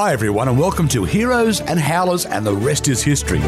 Hi, 0.00 0.12
everyone, 0.12 0.46
and 0.46 0.56
welcome 0.56 0.86
to 0.90 1.04
Heroes 1.04 1.60
and 1.60 1.76
Howlers, 1.76 2.24
and 2.24 2.46
the 2.46 2.54
rest 2.54 2.86
is 2.86 3.02
history. 3.02 3.40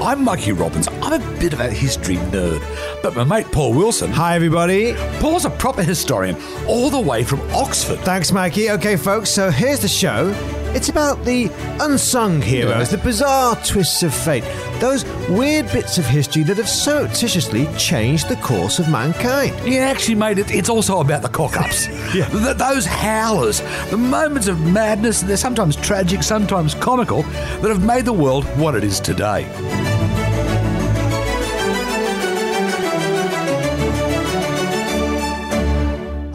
I'm 0.00 0.24
Mikey 0.24 0.52
Robins. 0.52 0.88
I'm 1.02 1.20
a 1.20 1.38
bit 1.38 1.52
of 1.52 1.60
a 1.60 1.68
history 1.68 2.16
nerd, 2.16 2.62
but 3.02 3.14
my 3.14 3.24
mate 3.24 3.52
Paul 3.52 3.74
Wilson. 3.74 4.10
Hi, 4.10 4.36
everybody. 4.36 4.94
Paul's 5.20 5.44
a 5.44 5.50
proper 5.50 5.82
historian, 5.82 6.34
all 6.66 6.88
the 6.88 6.98
way 6.98 7.24
from 7.24 7.42
Oxford. 7.50 7.98
Thanks, 7.98 8.32
Mikey. 8.32 8.70
Okay, 8.70 8.96
folks, 8.96 9.28
so 9.28 9.50
here's 9.50 9.80
the 9.80 9.88
show. 9.88 10.32
It's 10.74 10.88
about 10.88 11.24
the 11.24 11.50
unsung 11.80 12.42
heroes, 12.42 12.90
the 12.90 12.98
bizarre 12.98 13.54
twists 13.64 14.02
of 14.02 14.12
fate, 14.12 14.42
those 14.80 15.04
weird 15.28 15.70
bits 15.70 15.98
of 15.98 16.04
history 16.04 16.42
that 16.42 16.56
have 16.56 16.68
surreptitiously 16.68 17.68
changed 17.78 18.28
the 18.28 18.34
course 18.36 18.80
of 18.80 18.88
mankind. 18.88 19.54
Yeah, 19.64 19.88
actually, 19.88 20.16
mate, 20.16 20.38
it, 20.38 20.50
it's 20.50 20.68
also 20.68 21.00
about 21.00 21.22
the 21.22 21.28
cock 21.28 21.56
ups. 21.56 21.88
Yeah. 22.14 22.28
Th- 22.28 22.56
those 22.56 22.86
howlers, 22.86 23.60
the 23.90 23.96
moments 23.96 24.46
of 24.46 24.60
madness, 24.60 25.20
they're 25.20 25.36
sometimes 25.36 25.74
tragic, 25.74 26.22
sometimes 26.22 26.74
comical, 26.74 27.22
that 27.22 27.68
have 27.68 27.84
made 27.84 28.04
the 28.04 28.12
world 28.12 28.44
what 28.56 28.76
it 28.76 28.84
is 28.84 29.00
today. 29.00 29.44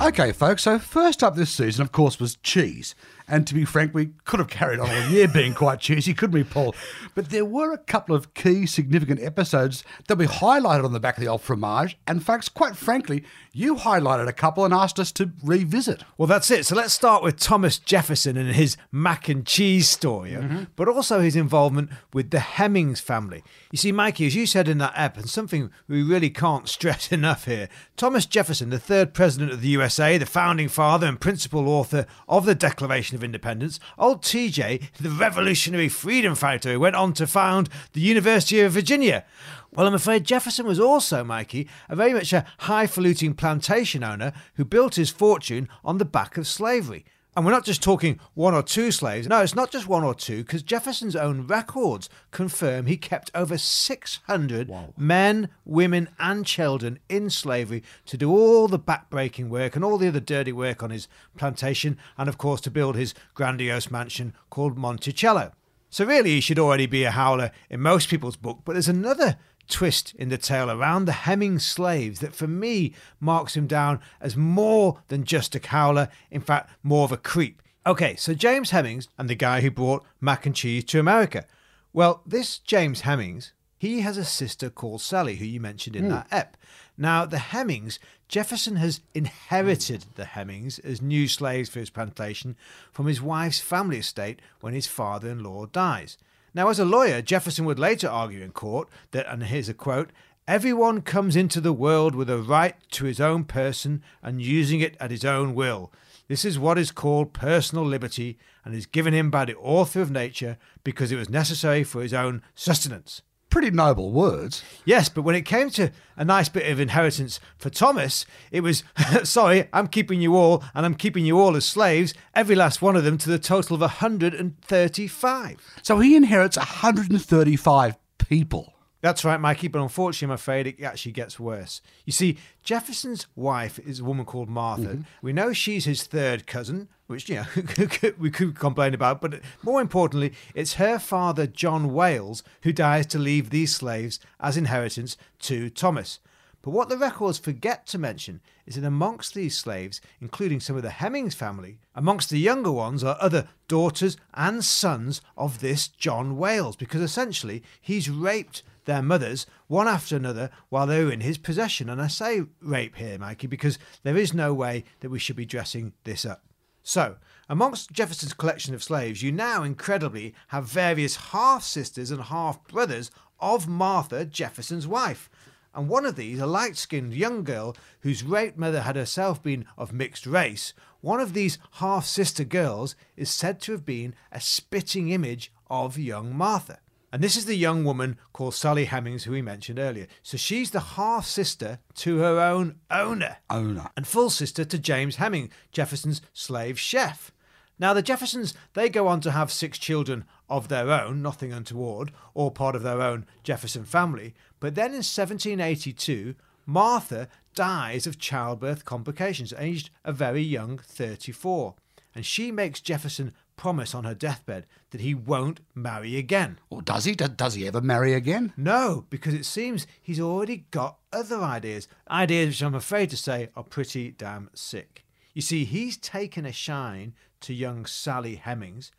Okay, 0.01 0.31
folks, 0.31 0.63
so 0.63 0.79
first 0.79 1.23
up 1.23 1.35
this 1.35 1.51
season, 1.51 1.83
of 1.83 1.91
course, 1.91 2.19
was 2.19 2.37
cheese. 2.37 2.95
And 3.29 3.45
to 3.47 3.53
be 3.53 3.63
frank, 3.63 3.93
we 3.93 4.11
could 4.25 4.39
have 4.39 4.49
carried 4.49 4.79
on 4.79 4.89
all 4.89 5.09
year 5.09 5.27
being 5.27 5.53
quite 5.53 5.79
cheesy, 5.79 6.13
couldn't 6.13 6.33
we, 6.33 6.43
Paul? 6.43 6.75
But 7.13 7.29
there 7.29 7.45
were 7.45 7.71
a 7.71 7.77
couple 7.77 8.15
of 8.15 8.33
key 8.33 8.65
significant 8.65 9.21
episodes 9.21 9.83
that 10.07 10.17
we 10.17 10.25
highlighted 10.25 10.83
on 10.83 10.93
the 10.93 10.99
back 10.99 11.17
of 11.17 11.23
the 11.23 11.29
old 11.29 11.41
fromage. 11.41 11.97
And, 12.07 12.23
folks, 12.23 12.49
quite 12.49 12.75
frankly, 12.75 13.23
you 13.53 13.75
highlighted 13.75 14.27
a 14.27 14.33
couple 14.33 14.65
and 14.65 14.73
asked 14.73 14.99
us 14.99 15.11
to 15.13 15.31
revisit. 15.43 16.03
Well, 16.17 16.27
that's 16.27 16.49
it. 16.49 16.65
So 16.65 16.75
let's 16.75 16.93
start 16.93 17.21
with 17.21 17.37
Thomas 17.37 17.77
Jefferson 17.77 18.35
and 18.35 18.51
his 18.51 18.77
mac 18.91 19.29
and 19.29 19.45
cheese 19.45 19.87
story, 19.87 20.35
uh, 20.35 20.41
mm-hmm. 20.41 20.63
but 20.75 20.87
also 20.87 21.19
his 21.19 21.35
involvement 21.35 21.91
with 22.13 22.31
the 22.31 22.39
Hemings 22.39 22.99
family. 22.99 23.43
You 23.71 23.77
see, 23.77 23.91
Mikey, 23.91 24.25
as 24.25 24.35
you 24.35 24.47
said 24.47 24.67
in 24.67 24.79
that 24.79 24.93
ep, 24.95 25.17
and 25.17 25.29
something 25.29 25.69
we 25.87 26.01
really 26.01 26.31
can't 26.31 26.67
stress 26.79 27.11
enough 27.11 27.45
here, 27.45 27.69
Thomas 27.95 28.25
Jefferson, 28.25 28.71
the 28.71 28.79
third 28.79 29.13
president 29.13 29.51
of 29.51 29.61
the 29.61 29.69
USA, 29.69 30.17
the 30.17 30.25
founding 30.25 30.67
father 30.67 31.05
and 31.05 31.21
principal 31.21 31.69
author 31.69 32.07
of 32.27 32.45
the 32.45 32.55
Declaration 32.55 33.18
of 33.19 33.23
Independence, 33.23 33.81
old 33.97 34.23
TJ, 34.23 34.91
the 34.93 35.09
revolutionary 35.09 35.89
freedom 35.89 36.35
fighter 36.35 36.71
who 36.71 36.79
went 36.79 36.95
on 36.95 37.11
to 37.13 37.27
found 37.27 37.67
the 37.91 37.99
University 37.99 38.61
of 38.61 38.71
Virginia. 38.71 39.25
Well, 39.73 39.85
I'm 39.85 39.93
afraid 39.93 40.23
Jefferson 40.23 40.65
was 40.65 40.79
also, 40.79 41.23
Mikey, 41.23 41.67
a 41.89 41.95
very 41.97 42.13
much 42.13 42.31
a 42.31 42.45
highfalutin 42.59 43.33
plantation 43.33 44.03
owner 44.03 44.31
who 44.55 44.63
built 44.63 44.95
his 44.95 45.09
fortune 45.09 45.67
on 45.83 45.97
the 45.97 46.05
back 46.05 46.37
of 46.37 46.47
slavery. 46.47 47.03
And 47.39 47.45
we're 47.45 47.53
not 47.53 47.63
just 47.63 47.81
talking 47.81 48.19
one 48.33 48.53
or 48.53 48.61
two 48.61 48.91
slaves. 48.91 49.25
No, 49.25 49.39
it's 49.39 49.55
not 49.55 49.71
just 49.71 49.87
one 49.87 50.03
or 50.03 50.13
two, 50.13 50.43
because 50.43 50.61
Jefferson's 50.61 51.15
own 51.15 51.47
records 51.47 52.09
confirm 52.31 52.85
he 52.85 52.97
kept 52.97 53.31
over 53.33 53.57
600 53.57 54.69
men, 54.97 55.47
women, 55.63 56.09
and 56.19 56.45
children 56.45 56.99
in 57.07 57.29
slavery 57.29 57.81
to 58.07 58.17
do 58.17 58.29
all 58.29 58.67
the 58.67 58.77
backbreaking 58.77 59.47
work 59.47 59.77
and 59.77 59.85
all 59.85 59.97
the 59.97 60.09
other 60.09 60.19
dirty 60.19 60.51
work 60.51 60.83
on 60.83 60.89
his 60.89 61.07
plantation, 61.37 61.97
and 62.17 62.27
of 62.27 62.37
course 62.37 62.59
to 62.59 62.69
build 62.69 62.97
his 62.97 63.13
grandiose 63.35 63.89
mansion 63.89 64.33
called 64.49 64.77
Monticello. 64.77 65.53
So 65.89 66.03
really, 66.03 66.31
he 66.31 66.41
should 66.41 66.59
already 66.59 66.87
be 66.87 67.05
a 67.05 67.11
howler 67.11 67.51
in 67.69 67.79
most 67.79 68.09
people's 68.09 68.35
book. 68.35 68.63
But 68.65 68.73
there's 68.73 68.89
another 68.89 69.37
twist 69.69 70.13
in 70.15 70.29
the 70.29 70.37
tale 70.37 70.69
around 70.69 71.05
the 71.05 71.11
Hemming 71.13 71.59
slaves 71.59 72.19
that 72.19 72.35
for 72.35 72.47
me 72.47 72.93
marks 73.19 73.55
him 73.55 73.67
down 73.67 73.99
as 74.19 74.35
more 74.35 74.99
than 75.07 75.23
just 75.23 75.55
a 75.55 75.59
cowler, 75.59 76.09
in 76.29 76.41
fact, 76.41 76.69
more 76.83 77.05
of 77.05 77.11
a 77.11 77.17
creep. 77.17 77.61
Okay, 77.85 78.15
so 78.15 78.33
James 78.33 78.71
Hemings 78.71 79.07
and 79.17 79.29
the 79.29 79.35
guy 79.35 79.61
who 79.61 79.71
brought 79.71 80.05
mac 80.19 80.45
and 80.45 80.55
cheese 80.55 80.83
to 80.85 80.99
America. 80.99 81.45
Well, 81.93 82.21
this 82.25 82.59
James 82.59 83.01
Hemings, 83.01 83.51
he 83.77 84.01
has 84.01 84.17
a 84.17 84.25
sister 84.25 84.69
called 84.69 85.01
Sally, 85.01 85.37
who 85.37 85.45
you 85.45 85.59
mentioned 85.59 85.95
in 85.95 86.05
hmm. 86.05 86.09
that 86.11 86.27
ep. 86.31 86.57
Now, 86.97 87.25
the 87.25 87.37
Hemings, 87.37 87.97
Jefferson 88.27 88.75
has 88.75 88.99
inherited 89.13 90.05
the 90.15 90.25
Hemings 90.25 90.79
as 90.79 91.01
new 91.01 91.27
slaves 91.27 91.69
for 91.69 91.79
his 91.79 91.89
plantation 91.89 92.57
from 92.91 93.07
his 93.07 93.21
wife's 93.21 93.61
family 93.61 93.97
estate 93.99 94.41
when 94.59 94.73
his 94.73 94.85
father 94.85 95.29
in 95.29 95.41
law 95.41 95.65
dies. 95.65 96.17
Now, 96.53 96.69
as 96.69 96.79
a 96.79 96.85
lawyer, 96.85 97.21
Jefferson 97.21 97.65
would 97.65 97.79
later 97.79 98.07
argue 98.07 98.41
in 98.41 98.51
court 98.51 98.89
that, 99.11 99.27
and 99.27 99.43
here's 99.43 99.69
a 99.69 99.73
quote, 99.73 100.11
everyone 100.47 101.01
comes 101.01 101.35
into 101.35 101.61
the 101.61 101.73
world 101.73 102.15
with 102.15 102.29
a 102.29 102.39
right 102.39 102.75
to 102.91 103.05
his 103.05 103.21
own 103.21 103.43
person 103.43 104.01
and 104.23 104.41
using 104.41 104.79
it 104.79 104.97
at 104.99 105.11
his 105.11 105.23
own 105.23 105.53
will. 105.53 105.91
This 106.27 106.45
is 106.45 106.59
what 106.59 106.77
is 106.77 106.91
called 106.91 107.33
personal 107.33 107.85
liberty 107.85 108.37
and 108.65 108.73
is 108.73 108.85
given 108.85 109.13
him 109.13 109.29
by 109.29 109.45
the 109.45 109.55
author 109.57 110.01
of 110.01 110.11
nature 110.11 110.57
because 110.83 111.11
it 111.11 111.17
was 111.17 111.29
necessary 111.29 111.83
for 111.83 112.01
his 112.01 112.13
own 112.13 112.41
sustenance. 112.55 113.21
Pretty 113.49 113.71
noble 113.71 114.11
words. 114.11 114.63
Yes, 114.85 115.09
but 115.09 115.23
when 115.23 115.35
it 115.35 115.41
came 115.41 115.71
to 115.71 115.91
a 116.15 116.23
nice 116.23 116.49
bit 116.49 116.71
of 116.71 116.79
inheritance 116.79 117.39
for 117.57 117.71
Thomas, 117.71 118.25
it 118.51 118.61
was 118.61 118.83
sorry, 119.23 119.67
I'm 119.73 119.87
keeping 119.87 120.21
you 120.21 120.35
all, 120.35 120.63
and 120.75 120.85
I'm 120.85 120.93
keeping 120.93 121.25
you 121.25 121.39
all 121.39 121.55
as 121.55 121.65
slaves, 121.65 122.13
every 122.35 122.55
last 122.55 122.81
one 122.81 122.95
of 122.95 123.03
them 123.03 123.17
to 123.17 123.29
the 123.29 123.39
total 123.39 123.75
of 123.75 123.81
135. 123.81 125.57
So 125.81 125.99
he 125.99 126.15
inherits 126.15 126.57
135 126.57 127.95
people. 128.19 128.73
That's 129.01 129.23
right, 129.23 129.39
Mikey, 129.39 129.69
but 129.69 129.81
unfortunately, 129.81 130.33
I'm 130.33 130.35
afraid 130.35 130.67
it 130.67 130.83
actually 130.83 131.13
gets 131.13 131.39
worse. 131.39 131.81
You 132.05 132.11
see, 132.11 132.37
Jefferson's 132.63 133.27
wife 133.35 133.79
is 133.79 133.99
a 133.99 134.03
woman 134.03 134.25
called 134.25 134.49
Martha. 134.49 134.89
Mm-hmm. 134.89 135.01
We 135.21 135.31
know 135.31 135.53
she's 135.53 135.85
his 135.85 136.03
third 136.03 136.45
cousin, 136.45 136.89
which, 137.09 137.27
you 137.27 137.35
know, 137.35 137.45
we 138.19 138.29
could 138.29 138.55
complain 138.55 138.93
about, 138.93 139.19
but 139.19 139.41
more 139.63 139.81
importantly, 139.81 140.31
it's 140.53 140.73
her 140.73 140.99
father, 140.99 141.47
John 141.47 141.91
Wales, 141.91 142.43
who 142.61 142.71
dies 142.71 143.07
to 143.07 143.17
leave 143.17 143.49
these 143.49 143.75
slaves 143.75 144.19
as 144.39 144.55
inheritance 144.55 145.17
to 145.39 145.71
Thomas. 145.71 146.19
But 146.61 146.69
what 146.69 146.87
the 146.87 146.97
records 146.99 147.39
forget 147.39 147.87
to 147.87 147.97
mention 147.97 148.41
is 148.67 148.75
that 148.75 148.85
amongst 148.85 149.33
these 149.33 149.57
slaves, 149.57 150.01
including 150.21 150.59
some 150.59 150.75
of 150.75 150.83
the 150.83 150.89
Hemings 150.89 151.33
family, 151.33 151.79
amongst 151.95 152.29
the 152.29 152.37
younger 152.37 152.71
ones 152.71 153.03
are 153.03 153.17
other 153.19 153.47
daughters 153.67 154.15
and 154.35 154.63
sons 154.63 155.19
of 155.35 155.61
this 155.61 155.87
John 155.87 156.37
Wales, 156.37 156.75
because 156.75 157.01
essentially 157.01 157.63
he's 157.81 158.07
raped 158.07 158.61
their 158.85 159.01
mothers 159.01 159.47
one 159.65 159.87
after 159.87 160.15
another 160.15 160.51
while 160.69 160.85
they 160.85 161.03
were 161.03 161.11
in 161.11 161.21
his 161.21 161.39
possession. 161.39 161.89
And 161.89 161.99
I 161.99 162.07
say 162.07 162.43
rape 162.61 162.97
here, 162.97 163.17
Mikey, 163.17 163.47
because 163.47 163.79
there 164.03 164.17
is 164.17 164.31
no 164.31 164.53
way 164.53 164.83
that 164.99 165.09
we 165.09 165.17
should 165.17 165.35
be 165.35 165.45
dressing 165.45 165.93
this 166.03 166.23
up. 166.23 166.43
So, 166.83 167.17
amongst 167.47 167.91
Jefferson's 167.91 168.33
collection 168.33 168.73
of 168.73 168.83
slaves, 168.83 169.21
you 169.21 169.31
now 169.31 169.63
incredibly 169.63 170.33
have 170.47 170.65
various 170.65 171.15
half 171.15 171.63
sisters 171.63 172.11
and 172.11 172.21
half 172.21 172.63
brothers 172.67 173.11
of 173.39 173.67
Martha, 173.67 174.25
Jefferson's 174.25 174.87
wife. 174.87 175.29
And 175.73 175.87
one 175.87 176.05
of 176.05 176.15
these, 176.15 176.39
a 176.39 176.45
light 176.45 176.77
skinned 176.77 177.13
young 177.13 177.43
girl 177.43 177.75
whose 178.01 178.23
raped 178.23 178.57
mother 178.57 178.81
had 178.81 178.95
herself 178.95 179.41
been 179.41 179.65
of 179.77 179.93
mixed 179.93 180.25
race, 180.25 180.73
one 181.01 181.19
of 181.19 181.33
these 181.33 181.57
half 181.73 182.05
sister 182.05 182.43
girls 182.43 182.95
is 183.15 183.29
said 183.29 183.61
to 183.61 183.71
have 183.71 183.85
been 183.85 184.15
a 184.31 184.41
spitting 184.41 185.09
image 185.09 185.51
of 185.69 185.97
young 185.97 186.35
Martha. 186.35 186.79
And 187.11 187.23
this 187.23 187.35
is 187.35 187.45
the 187.45 187.55
young 187.55 187.83
woman 187.83 188.17
called 188.33 188.53
Sally 188.53 188.85
Hemings, 188.85 189.23
who 189.23 189.31
we 189.31 189.41
mentioned 189.41 189.79
earlier. 189.79 190.07
So 190.21 190.37
she's 190.37 190.71
the 190.71 190.79
half 190.79 191.25
sister 191.25 191.79
to 191.95 192.19
her 192.19 192.39
own 192.39 192.75
owner 192.91 193.37
Owner. 193.49 193.89
and 193.97 194.05
full 194.05 194.29
sister 194.29 194.63
to 194.65 194.77
James 194.77 195.15
Hemming, 195.15 195.49
Jefferson's 195.71 196.21
slave 196.33 196.79
chef. 196.79 197.31
Now, 197.79 197.93
the 197.93 198.01
Jeffersons, 198.01 198.53
they 198.73 198.89
go 198.89 199.07
on 199.07 199.21
to 199.21 199.31
have 199.31 199.51
six 199.51 199.77
children 199.77 200.25
of 200.49 200.67
their 200.67 200.91
own, 200.91 201.21
nothing 201.21 201.53
untoward, 201.53 202.11
all 202.33 202.51
part 202.51 202.75
of 202.75 202.83
their 202.83 203.01
own 203.01 203.25
Jefferson 203.41 203.85
family. 203.85 204.35
But 204.59 204.75
then 204.75 204.87
in 204.87 204.97
1782, 204.97 206.35
Martha 206.65 207.29
dies 207.55 208.05
of 208.05 208.19
childbirth 208.19 208.83
complications, 208.85 209.53
aged 209.57 209.89
a 210.03 210.11
very 210.11 210.41
young 210.41 210.77
34. 210.77 211.75
And 212.13 212.25
she 212.25 212.51
makes 212.51 212.81
Jefferson 212.81 213.33
promise 213.59 213.93
on 213.93 214.05
her 214.05 214.15
deathbed 214.15 214.65
that 214.91 215.01
he 215.01 215.13
won't 215.13 215.59
marry 215.75 216.15
again. 216.15 216.57
Or 216.69 216.81
does 216.81 217.03
he? 217.03 217.13
Does, 217.13 217.31
does 217.31 217.55
he 217.55 217.67
ever 217.67 217.81
marry 217.81 218.13
again? 218.13 218.53
No, 218.55 219.05
because 219.09 219.33
it 219.33 219.43
seems 219.43 219.85
he's 220.01 220.21
already 220.21 220.63
got 220.71 220.97
other 221.11 221.41
ideas. 221.41 221.89
Ideas 222.09 222.47
which 222.47 222.63
I'm 222.63 222.73
afraid 222.73 223.09
to 223.09 223.17
say 223.17 223.49
are 223.57 223.63
pretty 223.63 224.11
damn 224.11 224.49
sick. 224.53 225.03
You 225.33 225.41
see, 225.41 225.65
he's 225.65 225.97
taken 225.97 226.45
a 226.45 226.53
shine 226.53 227.13
to 227.41 227.53
young 227.53 227.85
Sally 227.85 228.37
Hemings 228.37 228.91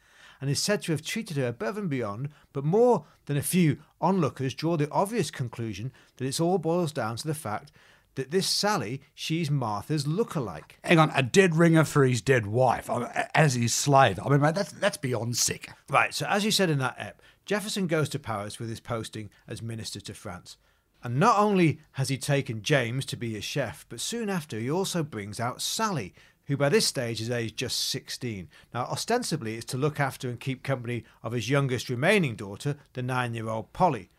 and 0.42 0.50
is 0.50 0.62
said 0.62 0.82
to 0.82 0.92
have 0.92 1.00
treated 1.00 1.38
her 1.38 1.48
above 1.48 1.78
and 1.78 1.88
beyond, 1.88 2.28
but 2.52 2.62
more 2.62 3.06
than 3.24 3.38
a 3.38 3.42
few 3.42 3.78
onlookers 3.98 4.52
draw 4.52 4.76
the 4.76 4.90
obvious 4.90 5.30
conclusion 5.30 5.90
that 6.18 6.26
it 6.26 6.38
all 6.38 6.58
boils 6.58 6.92
down 6.92 7.16
to 7.16 7.26
the 7.26 7.34
fact 7.34 7.72
that 8.14 8.30
this 8.30 8.48
Sally, 8.48 9.00
she's 9.14 9.50
Martha's 9.50 10.04
lookalike. 10.04 10.72
Hang 10.82 10.98
on, 10.98 11.10
a 11.14 11.22
dead 11.22 11.56
ringer 11.56 11.84
for 11.84 12.04
his 12.04 12.20
dead 12.20 12.46
wife 12.46 12.90
uh, 12.90 13.08
as 13.34 13.54
his 13.54 13.74
slave. 13.74 14.18
I 14.24 14.28
mean, 14.28 14.40
mate, 14.40 14.54
that's, 14.54 14.72
that's 14.72 14.96
beyond 14.96 15.36
sick. 15.36 15.70
Right, 15.88 16.14
so 16.14 16.26
as 16.26 16.44
you 16.44 16.50
said 16.50 16.70
in 16.70 16.78
that 16.78 16.96
ep, 16.98 17.22
Jefferson 17.46 17.86
goes 17.86 18.08
to 18.10 18.18
Paris 18.18 18.58
with 18.58 18.68
his 18.68 18.80
posting 18.80 19.30
as 19.48 19.62
minister 19.62 20.00
to 20.00 20.14
France. 20.14 20.56
And 21.02 21.18
not 21.18 21.38
only 21.38 21.80
has 21.92 22.10
he 22.10 22.18
taken 22.18 22.62
James 22.62 23.06
to 23.06 23.16
be 23.16 23.32
his 23.32 23.44
chef, 23.44 23.86
but 23.88 24.00
soon 24.00 24.28
after 24.28 24.58
he 24.58 24.70
also 24.70 25.02
brings 25.02 25.40
out 25.40 25.62
Sally, 25.62 26.14
who 26.44 26.56
by 26.56 26.68
this 26.68 26.86
stage 26.86 27.20
is 27.20 27.30
aged 27.30 27.56
just 27.56 27.88
16. 27.88 28.48
Now, 28.74 28.82
ostensibly, 28.82 29.54
it's 29.54 29.66
to 29.66 29.78
look 29.78 29.98
after 29.98 30.28
and 30.28 30.38
keep 30.38 30.62
company 30.62 31.04
of 31.22 31.32
his 31.32 31.48
youngest 31.48 31.88
remaining 31.88 32.36
daughter, 32.36 32.76
the 32.92 33.02
nine 33.02 33.34
year 33.34 33.48
old 33.48 33.72
Polly. 33.72 34.10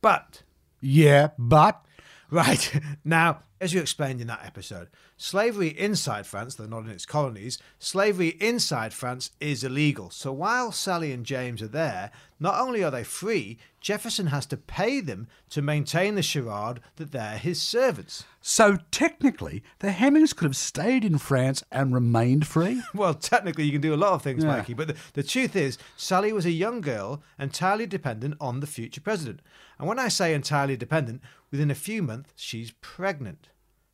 But 0.00 0.42
Yeah, 0.80 1.30
but 1.36 1.84
Right. 2.30 2.80
Now, 3.04 3.42
as 3.60 3.74
you 3.74 3.80
explained 3.80 4.20
in 4.22 4.26
that 4.28 4.44
episode, 4.44 4.88
slavery 5.18 5.68
inside 5.78 6.26
France, 6.26 6.54
though 6.54 6.64
not 6.66 6.84
in 6.84 6.90
its 6.90 7.04
colonies, 7.04 7.58
slavery 7.78 8.28
inside 8.40 8.94
France 8.94 9.30
is 9.38 9.62
illegal. 9.62 10.08
So 10.10 10.32
while 10.32 10.72
Sally 10.72 11.12
and 11.12 11.26
James 11.26 11.60
are 11.60 11.68
there, 11.68 12.10
not 12.42 12.58
only 12.58 12.82
are 12.82 12.90
they 12.90 13.04
free, 13.04 13.58
Jefferson 13.82 14.28
has 14.28 14.46
to 14.46 14.56
pay 14.56 15.00
them 15.00 15.28
to 15.50 15.60
maintain 15.60 16.14
the 16.14 16.22
charade 16.22 16.80
that 16.96 17.12
they're 17.12 17.36
his 17.36 17.60
servants. 17.60 18.24
so 18.40 18.78
technically, 18.90 19.62
the 19.80 19.90
Hemings 19.92 20.32
could 20.32 20.46
have 20.46 20.56
stayed 20.56 21.04
in 21.04 21.18
France 21.18 21.62
and 21.70 21.92
remained 21.92 22.46
free. 22.46 22.80
Well, 22.94 23.12
technically, 23.14 23.64
you 23.64 23.72
can 23.72 23.82
do 23.82 23.92
a 23.94 23.96
lot 23.96 24.14
of 24.14 24.22
things, 24.22 24.42
Yeah. 24.42 24.56
Mikey, 24.56 24.72
but 24.74 24.88
the, 24.88 24.96
the 25.12 25.22
truth 25.22 25.54
is, 25.54 25.76
Sally 25.98 26.32
was 26.32 26.46
a 26.46 26.50
young 26.50 26.80
girl 26.80 27.22
entirely 27.38 27.86
dependent 27.86 28.36
on 28.40 28.60
the 28.60 28.66
future 28.66 29.02
president. 29.02 29.40
And 29.78 29.86
when 29.86 29.98
I 29.98 30.08
say 30.08 30.32
entirely 30.32 30.76
dependent, 30.78 31.20
within 31.50 31.70
a 31.70 31.74
few 31.74 32.02
months, 32.02 32.32
she's 32.36 32.70
pregnant. 32.80 33.49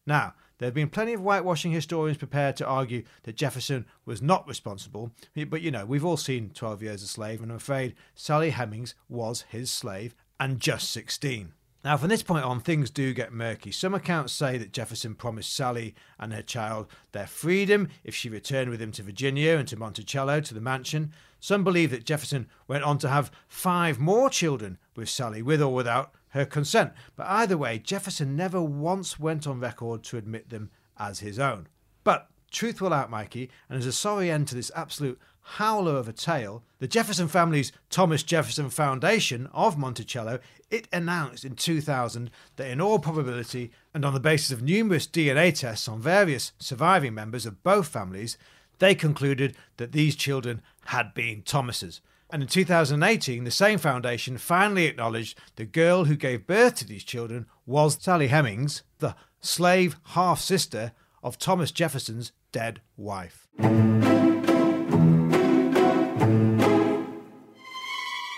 Now, 0.07 0.35
there 0.59 0.69
have 0.69 0.75
been 0.75 0.89
plenty 0.89 1.13
of 1.13 1.21
whitewashing 1.21 1.73
historians 1.73 2.17
prepared 2.17 2.57
to 2.57 2.67
argue 2.67 3.03
that 3.25 3.37
Jefferson 3.37 3.85
was 4.07 4.23
not 4.23 4.49
responsible, 4.49 5.11
but 5.49 5.61
you 5.61 5.71
know, 5.71 5.85
we've 5.85 6.05
all 6.05 6.17
seen 6.17 6.51
12 6.51 6.83
Years 6.83 7.03
a 7.03 7.07
Slave, 7.07 7.43
and 7.43 7.51
I'm 7.51 7.57
afraid 7.57 7.95
Sally 8.15 8.51
Hemings 8.51 8.95
was 9.09 9.43
his 9.43 9.71
slave 9.71 10.15
and 10.41 10.61
just 10.61 10.91
16. 10.93 11.53
Now, 11.85 11.97
from 11.97 12.09
this 12.09 12.23
point 12.23 12.45
on, 12.45 12.61
things 12.61 12.91
do 12.91 13.13
get 13.13 13.33
murky. 13.33 13.71
Some 13.71 13.95
accounts 13.95 14.33
say 14.33 14.59
that 14.59 14.73
Jefferson 14.73 15.15
promised 15.15 15.55
Sally 15.55 15.95
and 16.19 16.33
her 16.33 16.43
child 16.43 16.89
their 17.13 17.29
freedom 17.29 17.91
if 18.03 18.13
she 18.13 18.29
returned 18.29 18.71
with 18.71 18.83
him 18.83 18.91
to 18.93 19.05
Virginia 19.05 19.57
and 19.57 19.69
to 19.69 19.77
Monticello 19.77 20.41
to 20.41 20.55
the 20.55 20.61
mansion. 20.61 21.13
Some 21.39 21.63
believe 21.63 21.93
that 21.93 22.05
Jefferson 22.05 22.49
went 22.67 22.83
on 22.83 22.99
to 22.99 23.09
have 23.09 23.31
five 23.47 24.01
more 24.01 24.29
children 24.29 24.79
with 24.97 25.09
Sally, 25.09 25.43
with 25.43 25.63
or 25.63 25.73
without 25.73 26.13
her 26.37 26.47
consent. 26.47 26.93
But 27.17 27.27
either 27.27 27.59
way, 27.59 27.79
Jefferson 27.79 28.37
never 28.37 28.63
once 28.63 29.19
went 29.19 29.47
on 29.47 29.61
record 29.61 30.05
to 30.05 30.17
admit 30.17 30.51
them 30.51 30.71
as 30.99 31.21
his 31.21 31.39
own. 31.39 31.67
But 32.05 32.29
truth 32.51 32.81
will 32.81 32.93
out, 32.93 33.11
Mikey, 33.11 33.51
and 33.69 33.79
as 33.79 33.87
a 33.87 33.93
sorry 33.93 34.31
end 34.31 34.49
to 34.49 34.55
this 34.55 34.71
absolute 34.75 35.19
howler 35.41 35.97
of 35.97 36.09
a 36.09 36.13
tale, 36.13 36.63
the 36.79 36.89
Jefferson 36.89 37.29
family's 37.29 37.73
Thomas 37.89 38.23
Jefferson 38.23 38.69
Foundation 38.69 39.49
of 39.53 39.79
Monticello, 39.79 40.41
it 40.71 40.89
announced 40.93 41.45
in 41.45 41.55
2000 41.55 42.31
that 42.57 42.71
in 42.71 42.81
all 42.81 42.99
probability, 42.99 43.71
and 43.95 44.05
on 44.05 44.13
the 44.13 44.21
basis 44.21 44.51
of 44.51 44.63
numerous 44.63 45.07
DNA 45.07 45.57
tests 45.57 45.87
on 45.87 46.01
various 46.01 46.53
surviving 46.59 47.15
members 47.15 47.47
of 47.47 47.63
both 47.63 47.89
families, 47.89 48.37
they 48.79 48.95
concluded 48.95 49.57
that 49.77 49.93
these 49.93 50.17
children 50.17 50.63
had 50.87 51.15
been 51.15 51.43
Thomas's. 51.43 52.01
And 52.29 52.43
in 52.43 52.49
2018, 52.49 53.45
the 53.45 53.51
same 53.51 53.79
foundation 53.79 54.37
finally 54.37 54.87
acknowledged 54.87 55.39
the 55.55 55.65
girl 55.65 56.07
who 56.07 56.17
gave 56.17 56.47
birth 56.47 56.75
to 56.77 56.87
these 56.87 57.05
children 57.05 57.47
was 57.65 57.99
Sally 58.01 58.29
Hemings, 58.29 58.83
the 58.99 59.15
slave 59.41 59.97
half 60.09 60.41
sister 60.41 60.93
of 61.23 61.39
Thomas 61.39 61.71
Jefferson's 61.71 62.33
dead 62.51 62.81
wife. 62.97 63.47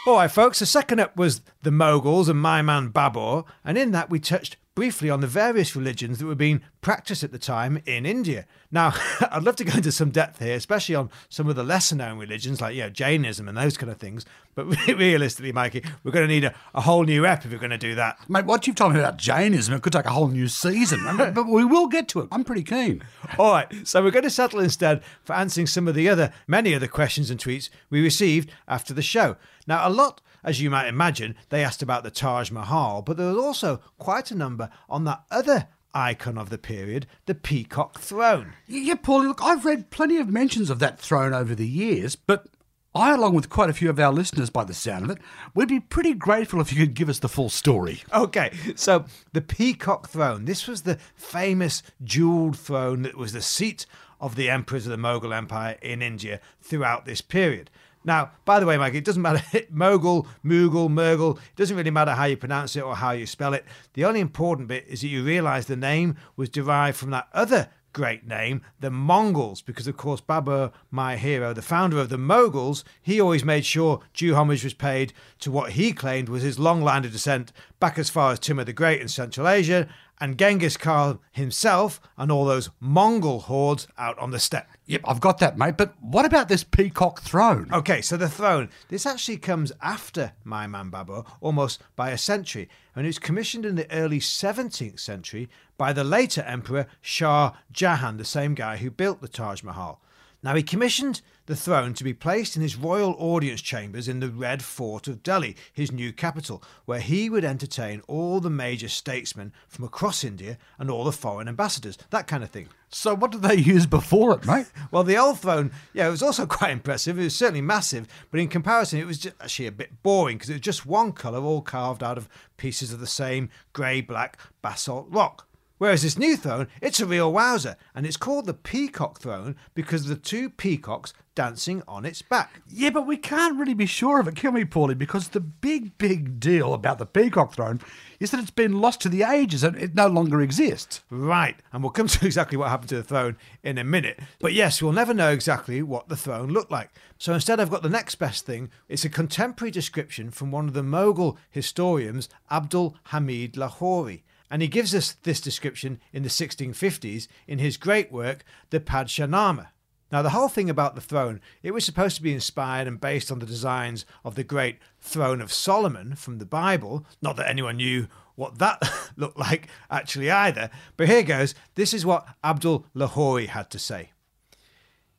All 0.07 0.17
right, 0.17 0.31
folks, 0.31 0.59
the 0.59 0.67
second 0.67 1.01
up 1.01 1.17
was 1.17 1.43
the 1.63 1.71
Moguls 1.71 2.29
and 2.29 2.41
my 2.41 2.61
man 2.61 2.91
Babur, 2.91 3.45
and 3.65 3.79
in 3.79 3.93
that 3.93 4.11
we 4.11 4.21
touched 4.21 4.57
briefly 4.79 5.11
on 5.11 5.21
the 5.21 5.27
various 5.27 5.75
religions 5.75 6.21
that 6.21 6.27
were 6.27 6.37
being 6.37 6.61
practiced 6.83 7.25
at 7.25 7.33
the 7.33 7.39
time 7.39 7.83
in 7.85 8.07
India. 8.07 8.47
Now, 8.71 8.95
I'd 9.33 9.43
love 9.43 9.57
to 9.57 9.65
go 9.65 9.77
into 9.77 9.91
some 9.91 10.11
depth 10.11 10.39
here, 10.39 10.55
especially 10.55 10.95
on 10.95 11.11
some 11.29 11.49
of 11.49 11.57
the 11.57 11.65
lesser 11.65 11.97
known 11.97 12.17
religions 12.17 12.61
like 12.61 12.77
you 12.77 12.83
know, 12.83 12.89
Jainism 12.89 13.49
and 13.49 13.59
those 13.59 13.77
kind 13.77 13.91
of 13.91 13.99
things. 13.99 14.25
But 14.55 14.67
realistically, 14.87 15.51
Mikey, 15.51 15.83
we're 16.05 16.13
going 16.13 16.29
to 16.29 16.33
need 16.33 16.45
a, 16.45 16.55
a 16.77 16.83
whole 16.83 17.03
new 17.03 17.27
ep 17.27 17.45
if 17.45 17.51
we're 17.51 17.59
going 17.59 17.71
to 17.71 17.77
do 17.77 17.97
that. 17.97 18.19
Mate, 18.31 18.45
what 18.45 18.69
you've 18.69 18.77
told 18.77 18.93
me 18.93 19.01
about 19.01 19.17
Jainism, 19.17 19.75
it 19.75 19.83
could 19.83 19.95
take 19.95 20.05
a 20.05 20.11
whole 20.11 20.29
new 20.29 20.47
season. 20.47 21.01
but 21.17 21.49
we 21.49 21.65
will 21.65 21.89
get 21.89 22.07
to 22.11 22.21
it. 22.21 22.29
I'm 22.31 22.45
pretty 22.45 22.63
keen. 22.63 23.03
All 23.37 23.51
right, 23.51 23.67
so 23.83 24.01
we're 24.01 24.13
going 24.13 24.23
to 24.23 24.31
settle 24.31 24.61
instead 24.61 25.03
for 25.25 25.33
answering 25.33 25.67
some 25.67 25.89
of 25.89 25.97
the 25.97 26.09
other, 26.09 26.33
many 26.47 26.73
other 26.73 26.87
questions 26.87 27.33
and 27.33 27.41
tweets 27.41 27.69
we 27.91 28.01
received 28.01 28.53
after 28.69 28.95
the 28.95 29.03
show. 29.03 29.35
Now, 29.67 29.89
a 29.89 29.91
lot, 29.91 30.21
as 30.43 30.61
you 30.61 30.71
might 30.71 30.89
imagine, 30.89 31.35
they 31.49 31.65
asked 31.65 31.83
about 31.83 32.05
the 32.05 32.11
Taj 32.11 32.51
Mahal, 32.51 33.03
but 33.03 33.17
there 33.17 33.29
was 33.29 33.45
also 33.45 33.81
quite 33.99 34.31
a 34.31 34.37
number 34.37 34.71
on 34.89 35.05
that 35.05 35.23
other 35.31 35.69
icon 35.95 36.39
of 36.39 36.51
the 36.51 36.59
period, 36.59 37.07
the 37.27 37.35
Peacock 37.35 37.99
Throne. 37.99 38.53
Yeah, 38.67 38.95
Paulie, 38.95 39.29
look, 39.29 39.43
I've 39.43 39.65
read 39.65 39.91
plenty 39.91 40.19
of 40.19 40.29
mentions 40.29 40.71
of 40.71 40.79
that 40.79 40.99
throne 40.99 41.33
over 41.33 41.55
the 41.55 41.67
years, 41.67 42.15
but 42.17 42.47
I, 42.95 43.15
along 43.15 43.35
with 43.35 43.51
quite 43.51 43.71
a 43.71 43.75
few 43.75 43.91
of 43.91 44.01
our 44.01 44.13
listeners 44.13 44.51
by 44.51 44.65
the 44.65 44.75
sound 44.75 45.05
of 45.05 45.11
it, 45.11 45.19
would 45.55 45.69
be 45.69 45.81
pretty 45.81 46.15
grateful 46.15 46.61
if 46.61 46.73
you 46.73 46.79
could 46.79 46.95
give 46.95 47.09
us 47.09 47.19
the 47.19 47.29
full 47.29 47.51
story. 47.51 48.03
Okay, 48.13 48.51
so 48.75 49.05
the 49.33 49.41
Peacock 49.41 50.09
Throne, 50.09 50.47
this 50.47 50.67
was 50.67 50.83
the 50.83 50.99
famous 51.15 51.83
jeweled 52.03 52.59
throne 52.59 53.03
that 53.03 53.17
was 53.17 53.33
the 53.33 53.43
seat 53.43 53.87
of 54.21 54.35
the 54.35 54.51
emperors 54.51 54.87
of 54.87 54.91
the 54.91 54.97
Mughal 54.97 55.37
Empire 55.37 55.77
in 55.83 56.03
India 56.03 56.41
throughout 56.61 57.05
this 57.05 57.21
period. 57.21 57.71
Now, 58.05 58.33
by 58.45 58.61
the 58.61 58.67
way, 58.67 58.77
Mike, 58.79 58.95
it 58.95 59.05
doesn't 59.05 59.23
matter 59.23 59.43
Mughal, 59.73 60.27
Mughal, 60.45 60.89
Murghal. 60.89 61.37
It 61.37 61.57
doesn't 61.57 61.77
really 61.77 61.91
matter 61.91 62.13
how 62.13 62.25
you 62.25 62.37
pronounce 62.37 62.77
it 62.77 62.83
or 62.83 62.97
how 62.97 63.11
you 63.11 63.27
spell 63.27 63.55
it. 63.55 63.65
The 63.95 64.05
only 64.05 64.21
important 64.21 64.69
bit 64.69 64.87
is 64.89 65.01
that 65.03 65.09
you 65.09 65.25
realise 65.25 65.67
the 65.67 65.77
name 65.77 66.17
was 66.37 66.49
derived 66.49 66.97
from 66.97 67.11
that 67.11 67.29
other 67.33 67.69
great 67.93 68.27
name, 68.27 68.63
the 68.79 68.91
Mongols, 68.91 69.61
because 69.61 69.89
of 69.89 69.97
course 69.97 70.21
Babur, 70.21 70.73
my 70.91 71.17
hero, 71.17 71.53
the 71.53 71.63
founder 71.63 71.99
of 71.99 72.09
the 72.09 72.17
Moguls, 72.19 72.85
he 73.03 73.21
always 73.21 73.45
made 73.45 73.65
sure 73.65 74.01
due 74.15 74.37
homage 74.37 74.63
was 74.63 74.75
paid 74.75 75.13
to 75.41 75.51
what 75.51 75.73
he 75.73 75.93
claimed 75.93 76.29
was 76.29 76.43
his 76.43 76.59
long 76.59 76.83
line 76.83 77.05
of 77.05 77.13
descent 77.13 77.53
back 77.81 77.99
as 77.99 78.11
far 78.11 78.33
as 78.33 78.39
Timur 78.39 78.65
the 78.65 78.73
Great 78.73 79.01
in 79.01 79.09
Central 79.09 79.49
Asia, 79.49 79.89
and 80.21 80.39
Genghis 80.39 80.77
Khan 80.77 81.19
himself 81.33 82.01
and 82.17 82.31
all 82.31 82.45
those 82.45 82.71
Mongol 82.81 83.41
hordes 83.41 83.87
out 83.97 84.19
on 84.19 84.31
the 84.31 84.39
steppe. 84.39 84.69
Yep, 84.87 85.03
I've 85.05 85.21
got 85.21 85.39
that, 85.39 85.59
mate. 85.59 85.77
But 85.77 85.95
what 86.01 86.25
about 86.25 86.49
this 86.49 86.65
peacock 86.65 87.21
throne? 87.21 87.69
Okay, 87.73 88.01
so 88.01 88.17
the 88.17 88.29
throne. 88.29 88.71
This 88.89 89.07
actually 89.07 89.37
comes 89.37 89.73
after 89.83 90.33
My 90.45 90.67
Man 90.67 90.91
Babur, 90.91 91.27
almost 91.41 91.83
by 91.95 92.11
a 92.11 92.19
century, 92.19 92.69
and 92.95 93.07
it 93.07 93.09
was 93.09 93.19
commissioned 93.19 93.67
in 93.67 93.77
the 93.77 93.91
early 93.93 94.21
17th 94.21 94.99
century 94.99 95.49
by 95.77 95.93
the 95.93 96.05
later 96.05 96.43
emperor 96.43 96.87
Shah 97.01 97.53
Jahan, 97.71 98.17
the 98.17 98.25
same 98.25 98.55
guy 98.55 98.79
who 98.79 98.91
built 98.91 99.21
the 99.21 99.29
Taj 99.29 99.63
Mahal. 99.63 100.01
Now, 100.43 100.55
he 100.55 100.63
commissioned 100.63 101.21
the 101.47 101.57
throne 101.57 101.95
to 101.95 102.05
be 102.05 102.13
placed 102.13 102.55
in 102.55 102.63
his 102.63 102.77
royal 102.77 103.17
audience 103.19 103.61
chambers 103.61 104.07
in 104.07 104.21
the 104.21 104.29
Red 104.29 104.63
Fort 104.63 105.09
of 105.09 105.23
Delhi, 105.23 105.57
his 105.73 105.91
new 105.91 106.13
capital, 106.13 106.63
where 106.85 107.01
he 107.01 107.29
would 107.29 107.45
entertain 107.45 108.03
all 108.07 108.39
the 108.39 108.51
major 108.51 108.89
statesmen 108.89 109.53
from 109.67 109.85
across 109.85 110.23
India 110.23 110.59
and 110.79 110.91
all 110.91 111.05
the 111.05 111.11
foreign 111.11 111.49
ambassadors, 111.49 111.99
that 112.11 112.27
kind 112.29 112.45
of 112.45 112.51
thing. 112.51 112.69
So 112.91 113.17
what 113.17 113.33
did 113.33 113.43
they 113.43 113.57
use 113.57 113.87
before 113.87 114.35
it, 114.35 114.47
mate? 114.47 114.67
Well, 114.91 115.05
the 115.05 115.17
old 115.17 115.41
throne, 115.41 115.73
yeah, 115.93 116.07
it 116.07 116.11
was 116.11 116.23
also 116.23 116.47
quite 116.47 116.71
impressive. 116.71 117.19
It 117.19 117.25
was 117.25 117.35
certainly 117.35 117.61
massive, 117.61 118.07
but 118.31 118.39
in 118.39 118.49
comparison, 118.49 119.01
it 119.01 119.07
was 119.07 119.19
just 119.19 119.35
actually 119.41 119.67
a 119.67 119.73
bit 119.73 120.03
boring 120.03 120.37
because 120.37 120.51
it 120.51 120.55
was 120.55 120.61
just 120.61 120.87
one 120.87 121.13
colour, 121.13 121.41
all 121.41 121.63
carved 121.63 122.03
out 122.03 122.17
of 122.17 122.29
pieces 122.59 122.93
of 122.93 123.01
the 123.01 123.07
same 123.09 123.49
grey 123.73 124.03
black 124.03 124.39
basalt 124.63 125.07
rock. 125.11 125.48
Whereas 125.79 126.03
this 126.03 126.19
new 126.19 126.37
throne, 126.37 126.69
it's 126.83 127.01
a 127.01 127.07
real 127.07 127.33
wowzer, 127.33 127.77
and 127.95 128.05
it's 128.05 128.17
called 128.17 128.47
the 128.47 128.55
Peacock 128.55 129.21
Throne 129.21 129.57
because 129.75 130.03
of 130.03 130.09
the 130.09 130.17
two 130.17 130.51
peacocks 130.51 131.15
dancing 131.39 131.85
on 131.87 132.05
its 132.05 132.21
back. 132.21 132.63
Yeah, 132.69 132.91
but 132.91 133.07
we 133.07 133.17
can't 133.17 133.57
really 133.57 133.73
be 133.73 133.87
sure 133.87 134.19
of 134.19 134.27
it, 134.27 134.35
can 134.35 134.55
we, 134.55 134.65
Paulie? 134.65 134.99
Because 134.99 135.29
the 135.29 135.39
big, 135.39 135.97
big 135.97 136.41
deal 136.41 136.75
about 136.75 136.99
the 136.99 137.07
peacock 137.07 137.55
throne 137.55 137.81
is 138.19 138.33
that 138.33 138.41
it's 138.41 138.51
been 138.51 138.81
lost 138.81 139.01
to 139.03 139.09
the 139.09 139.23
ages 139.23 139.63
and 139.63 139.77
it 139.77 139.95
no 139.95 140.09
longer 140.09 140.41
exists. 140.41 141.03
Right, 141.11 141.55
and 141.73 141.81
we'll 141.81 141.93
come 141.93 142.09
to 142.09 142.27
exactly 142.27 142.59
what 142.59 142.71
happened 142.71 142.89
to 142.89 142.97
the 142.97 143.05
throne 143.05 143.37
in 143.63 143.79
a 143.79 143.85
minute. 143.85 144.19
But 144.41 144.53
yes, 144.53 144.83
we'll 144.83 144.91
never 144.91 145.15
know 145.15 145.31
exactly 145.31 145.81
what 145.81 146.09
the 146.09 146.17
throne 146.17 146.49
looked 146.49 146.73
like. 146.73 146.91
So 147.19 147.35
instead, 147.35 147.61
I've 147.61 147.71
got 147.71 147.85
the 147.85 147.89
next 147.89 148.17
best 148.17 148.45
thing. 148.45 148.71
It's 148.89 149.05
a 149.05 149.09
contemporary 149.09 149.71
description 149.71 150.33
from 150.33 150.51
one 150.51 150.67
of 150.67 150.75
the 150.75 150.83
Mughal 150.83 151.37
historians, 151.53 152.29
Abdul 152.51 152.97
Hamid 153.13 153.53
Lahori. 153.53 154.23
And 154.51 154.63
he 154.63 154.69
gives 154.69 154.95
us 154.95 155.13
this 155.23 155.41
description 155.41 156.01
in 156.13 156.23
the 156.23 156.29
1650s 156.29 157.29
in 157.47 157.59
his 157.59 157.77
great 157.77 158.11
work, 158.11 158.45
the 158.71 158.81
Padshahnama. 158.81 159.69
Now, 160.11 160.23
the 160.23 160.31
whole 160.31 160.49
thing 160.49 160.71
about 160.71 160.95
the 160.95 161.03
throne, 161.03 161.41
it 161.63 161.73
was 161.73 161.85
supposed 161.85 162.17
to 162.17 162.23
be 162.23 162.33
inspired 162.33 162.89
and 162.89 162.99
based 162.99 163.31
on 163.31 163.41
the 163.41 163.47
designs 163.47 164.07
of 164.25 164.37
the 164.37 164.45
great 164.45 164.79
throne 165.01 165.43
of 165.43 165.53
Solomon 165.53 166.15
from 166.15 166.39
the 166.39 166.47
Bible. 166.47 167.05
Not 167.21 167.37
that 167.37 167.49
anyone 167.49 167.77
knew 167.77 168.09
what 168.35 168.59
that 168.59 168.83
looked 169.17 169.39
like 169.39 169.69
actually 169.91 170.31
either. 170.31 170.71
But 170.97 171.09
here 171.09 171.23
goes. 171.23 171.55
This 171.75 171.93
is 171.93 172.07
what 172.07 172.27
Abdul 172.43 172.87
Lahori 172.95 173.49
had 173.49 173.69
to 173.71 173.79
say. 173.79 174.13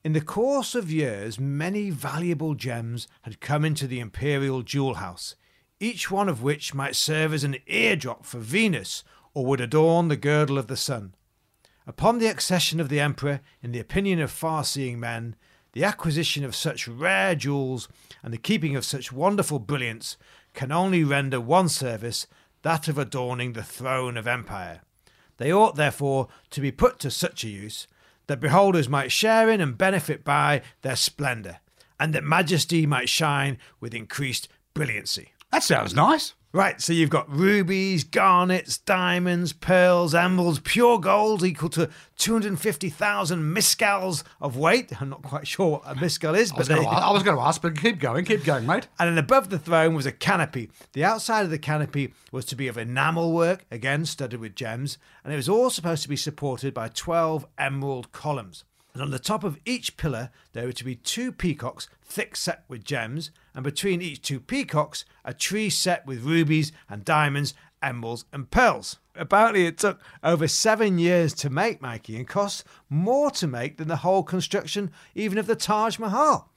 In 0.04 0.14
the 0.14 0.22
course 0.22 0.74
of 0.74 0.90
years, 0.92 1.38
many 1.38 1.90
valuable 1.90 2.56
gems 2.56 3.08
had 3.24 3.42
come 3.42 3.66
into 3.66 3.86
the 3.86 4.00
imperial 4.00 4.62
jewel 4.62 4.96
house, 4.96 5.36
each 5.80 6.10
one 6.10 6.30
of 6.30 6.42
which 6.42 6.74
might 6.74 6.96
serve 6.96 7.34
as 7.34 7.44
an 7.44 7.58
eardrop 7.68 8.26
for 8.26 8.40
Venus 8.40 9.04
or 9.34 9.46
would 9.46 9.62
adorn 9.62 10.08
the 10.08 10.18
girdle 10.18 10.58
of 10.58 10.68
the 10.68 10.78
sun. 10.78 11.14
Upon 11.86 12.20
the 12.20 12.28
accession 12.28 12.80
of 12.80 12.90
the 12.90 13.00
emperor, 13.00 13.42
in 13.62 13.72
the 13.72 13.80
opinion 13.80 14.20
of 14.20 14.32
far 14.32 14.64
seeing 14.64 15.00
men, 15.00 15.36
the 15.74 15.84
acquisition 15.84 16.44
of 16.44 16.56
such 16.56 16.88
rare 16.88 17.36
jewels 17.36 17.88
and 18.24 18.34
the 18.34 18.38
keeping 18.38 18.76
of 18.76 18.86
such 18.86 19.12
wonderful 19.12 19.60
brilliance 19.60 20.18
can 20.54 20.72
only 20.72 21.04
render 21.04 21.40
one 21.40 21.70
service, 21.70 22.28
that 22.62 22.88
of 22.88 22.98
adorning 22.98 23.54
the 23.54 23.64
throne 23.64 24.18
of 24.18 24.28
empire. 24.28 24.82
They 25.38 25.54
ought, 25.54 25.76
therefore, 25.76 26.28
to 26.50 26.62
be 26.62 26.72
put 26.72 27.00
to 27.00 27.12
such 27.12 27.44
a 27.44 27.50
use 27.50 27.88
that 28.28 28.40
beholders 28.40 28.90
might 28.90 29.12
share 29.12 29.50
in 29.50 29.62
and 29.62 29.78
benefit 29.78 30.24
by 30.24 30.62
their 30.82 30.96
splendour, 30.96 31.60
and 32.00 32.14
that 32.14 32.24
majesty 32.24 32.86
might 32.86 33.10
shine 33.10 33.58
with 33.80 33.94
increased 33.94 34.48
brilliancy. 34.74 35.34
That 35.52 35.64
sounds 35.64 35.96
nice. 35.96 36.34
Right, 36.52 36.82
so 36.82 36.94
you've 36.94 37.12
got 37.12 37.30
rubies, 37.30 38.04
garnets, 38.04 38.80
diamonds, 38.80 39.54
pearls, 39.54 40.16
emeralds, 40.16 40.60
pure 40.60 40.98
gold 40.98 41.44
equal 41.44 41.70
to 41.70 41.92
250,000 42.18 43.56
miscals 43.56 44.24
of 44.42 44.58
weight. 44.58 45.00
I'm 45.00 45.10
not 45.10 45.22
quite 45.22 45.48
sure 45.48 45.74
what 45.74 45.84
a 45.86 45.94
miscal 45.94 46.36
is, 46.36 46.50
but 46.50 46.58
was, 46.58 46.68
going 46.68 46.82
to, 46.82 46.90
I 46.90 47.12
was 47.12 47.22
going 47.22 47.38
to 47.38 47.44
ask, 47.44 47.62
but 47.62 47.80
keep 47.80 48.00
going, 48.00 48.26
keep 48.26 48.44
going, 48.44 48.66
mate. 48.66 48.88
and 49.00 49.12
then 49.12 49.20
above 49.20 49.52
the 49.52 49.60
throne 49.60 49.94
was 49.94 50.08
a 50.08 50.12
canopy. 50.12 50.72
The 50.94 51.04
outside 51.04 51.44
of 51.44 51.52
the 51.52 51.60
canopy 51.60 52.16
was 52.32 52.46
to 52.46 52.56
be 52.56 52.68
of 52.68 52.80
enamel 52.80 53.32
work, 53.32 53.66
again 53.70 54.06
studded 54.06 54.40
with 54.40 54.56
gems, 54.56 54.98
and 55.24 55.32
it 55.32 55.38
was 55.38 55.50
all 55.50 55.70
supposed 55.70 56.02
to 56.02 56.10
be 56.10 56.16
supported 56.16 56.74
by 56.74 56.88
12 56.88 57.46
emerald 57.60 58.12
columns. 58.12 58.64
And 58.96 59.04
on 59.04 59.12
the 59.12 59.20
top 59.20 59.44
of 59.44 59.60
each 59.66 59.98
pillar, 59.98 60.32
there 60.54 60.66
were 60.66 60.74
to 60.74 60.84
be 60.84 60.96
two 60.96 61.32
peacocks 61.32 61.88
thick 62.10 62.36
set 62.36 62.64
with 62.68 62.84
gems, 62.84 63.32
and 63.54 63.64
between 63.64 64.02
each 64.02 64.22
two 64.22 64.40
peacocks, 64.40 65.06
a 65.24 65.34
tree 65.34 65.70
set 65.70 66.06
with 66.06 66.24
rubies 66.24 66.72
and 66.90 67.06
diamonds, 67.06 67.54
emeralds, 67.82 68.26
and 68.34 68.50
pearls. 68.52 68.98
Apparently, 69.16 69.66
it 69.66 69.78
took 69.78 70.02
over 70.24 70.48
seven 70.48 70.98
years 70.98 71.34
to 71.36 71.50
make 71.50 71.82
Mikey 71.82 72.16
and 72.16 72.28
cost 72.28 72.64
more 72.90 73.30
to 73.32 73.48
make 73.48 73.78
than 73.78 73.88
the 73.88 73.98
whole 73.98 74.24
construction, 74.24 74.92
even 75.14 75.38
of 75.38 75.46
the 75.46 75.56
Taj 75.56 76.00
Mahal. 76.00 76.50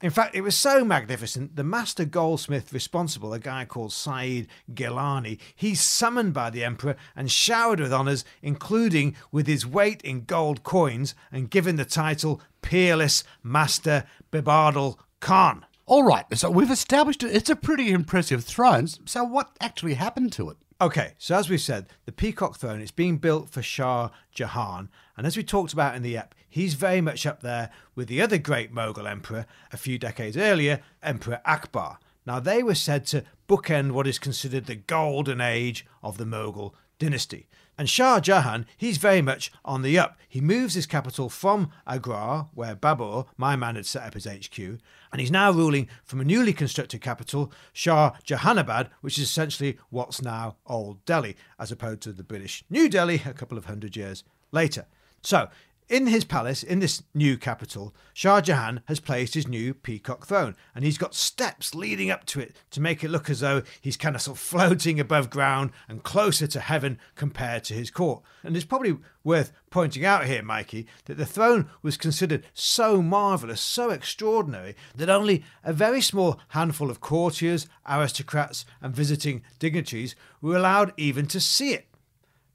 In 0.00 0.10
fact, 0.10 0.36
it 0.36 0.42
was 0.42 0.56
so 0.56 0.84
magnificent, 0.84 1.56
the 1.56 1.64
master 1.64 2.04
goldsmith 2.04 2.72
responsible, 2.72 3.32
a 3.32 3.40
guy 3.40 3.64
called 3.64 3.92
Saeed 3.92 4.46
Gilani, 4.72 5.40
he's 5.56 5.80
summoned 5.80 6.32
by 6.32 6.50
the 6.50 6.62
emperor 6.62 6.94
and 7.16 7.32
showered 7.32 7.80
with 7.80 7.92
honours, 7.92 8.24
including 8.40 9.16
with 9.32 9.48
his 9.48 9.66
weight 9.66 10.00
in 10.02 10.24
gold 10.24 10.62
coins, 10.62 11.16
and 11.32 11.50
given 11.50 11.74
the 11.74 11.84
title 11.84 12.40
Peerless 12.68 13.24
Master 13.42 14.04
Bebadal 14.30 14.98
Khan. 15.20 15.64
All 15.86 16.02
right, 16.02 16.26
so 16.34 16.50
we've 16.50 16.70
established. 16.70 17.22
It's 17.22 17.48
a 17.48 17.56
pretty 17.56 17.90
impressive 17.92 18.44
throne. 18.44 18.88
So 19.06 19.24
what 19.24 19.56
actually 19.58 19.94
happened 19.94 20.34
to 20.34 20.50
it? 20.50 20.58
Okay, 20.78 21.14
so 21.16 21.36
as 21.36 21.48
we 21.48 21.56
said, 21.56 21.86
the 22.04 22.12
Peacock 22.12 22.58
Throne 22.58 22.82
is 22.82 22.90
being 22.90 23.16
built 23.16 23.48
for 23.48 23.62
Shah 23.62 24.10
Jahan, 24.32 24.90
and 25.16 25.26
as 25.26 25.34
we 25.34 25.44
talked 25.44 25.72
about 25.72 25.96
in 25.96 26.02
the 26.02 26.18
ep, 26.18 26.34
he's 26.46 26.74
very 26.74 27.00
much 27.00 27.24
up 27.24 27.40
there 27.40 27.70
with 27.94 28.06
the 28.06 28.20
other 28.20 28.36
great 28.36 28.70
Mughal 28.70 29.10
emperor 29.10 29.46
a 29.72 29.78
few 29.78 29.98
decades 29.98 30.36
earlier, 30.36 30.80
Emperor 31.02 31.40
Akbar. 31.46 31.98
Now, 32.26 32.38
they 32.38 32.62
were 32.62 32.74
said 32.74 33.06
to 33.06 33.24
bookend 33.48 33.92
what 33.92 34.06
is 34.06 34.18
considered 34.18 34.66
the 34.66 34.76
golden 34.76 35.40
age 35.40 35.86
of 36.02 36.18
the 36.18 36.26
Mughal 36.26 36.74
dynasty. 36.98 37.48
And 37.78 37.88
Shah 37.88 38.18
Jahan, 38.18 38.66
he's 38.76 38.98
very 38.98 39.22
much 39.22 39.52
on 39.64 39.82
the 39.82 39.96
up. 39.96 40.18
He 40.28 40.40
moves 40.40 40.74
his 40.74 40.84
capital 40.84 41.28
from 41.28 41.70
Agra, 41.86 42.48
where 42.52 42.74
Babur, 42.74 43.26
my 43.36 43.54
man, 43.54 43.76
had 43.76 43.86
set 43.86 44.02
up 44.02 44.14
his 44.14 44.26
HQ, 44.26 44.58
and 44.58 45.20
he's 45.20 45.30
now 45.30 45.52
ruling 45.52 45.88
from 46.02 46.20
a 46.20 46.24
newly 46.24 46.52
constructed 46.52 47.00
capital, 47.00 47.52
Shah 47.72 48.16
Jahanabad, 48.26 48.88
which 49.00 49.16
is 49.16 49.24
essentially 49.24 49.78
what's 49.90 50.20
now 50.20 50.56
Old 50.66 51.04
Delhi, 51.04 51.36
as 51.56 51.70
opposed 51.70 52.00
to 52.02 52.12
the 52.12 52.24
British 52.24 52.64
New 52.68 52.88
Delhi 52.88 53.22
a 53.24 53.32
couple 53.32 53.56
of 53.56 53.66
hundred 53.66 53.94
years 53.94 54.24
later. 54.50 54.86
So, 55.22 55.48
in 55.88 56.06
his 56.06 56.24
palace, 56.24 56.62
in 56.62 56.80
this 56.80 57.02
new 57.14 57.38
capital, 57.38 57.94
Shah 58.12 58.40
Jahan 58.40 58.82
has 58.86 59.00
placed 59.00 59.34
his 59.34 59.48
new 59.48 59.72
peacock 59.72 60.26
throne, 60.26 60.54
and 60.74 60.84
he's 60.84 60.98
got 60.98 61.14
steps 61.14 61.74
leading 61.74 62.10
up 62.10 62.26
to 62.26 62.40
it 62.40 62.54
to 62.72 62.80
make 62.80 63.02
it 63.02 63.10
look 63.10 63.30
as 63.30 63.40
though 63.40 63.62
he's 63.80 63.96
kind 63.96 64.14
of 64.14 64.20
sort 64.20 64.36
of 64.36 64.42
floating 64.42 65.00
above 65.00 65.30
ground 65.30 65.70
and 65.88 66.02
closer 66.02 66.46
to 66.46 66.60
heaven 66.60 66.98
compared 67.14 67.64
to 67.64 67.74
his 67.74 67.90
court. 67.90 68.22
And 68.42 68.54
it's 68.54 68.66
probably 68.66 68.98
worth 69.24 69.50
pointing 69.70 70.04
out 70.04 70.26
here, 70.26 70.42
Mikey, 70.42 70.86
that 71.06 71.16
the 71.16 71.26
throne 71.26 71.70
was 71.82 71.96
considered 71.96 72.44
so 72.52 73.00
marvellous, 73.00 73.60
so 73.60 73.90
extraordinary, 73.90 74.76
that 74.94 75.08
only 75.08 75.42
a 75.64 75.72
very 75.72 76.02
small 76.02 76.38
handful 76.48 76.90
of 76.90 77.00
courtiers, 77.00 77.66
aristocrats, 77.88 78.66
and 78.82 78.94
visiting 78.94 79.42
dignitaries 79.58 80.14
were 80.42 80.56
allowed 80.56 80.92
even 80.98 81.26
to 81.28 81.40
see 81.40 81.72
it. 81.72 81.86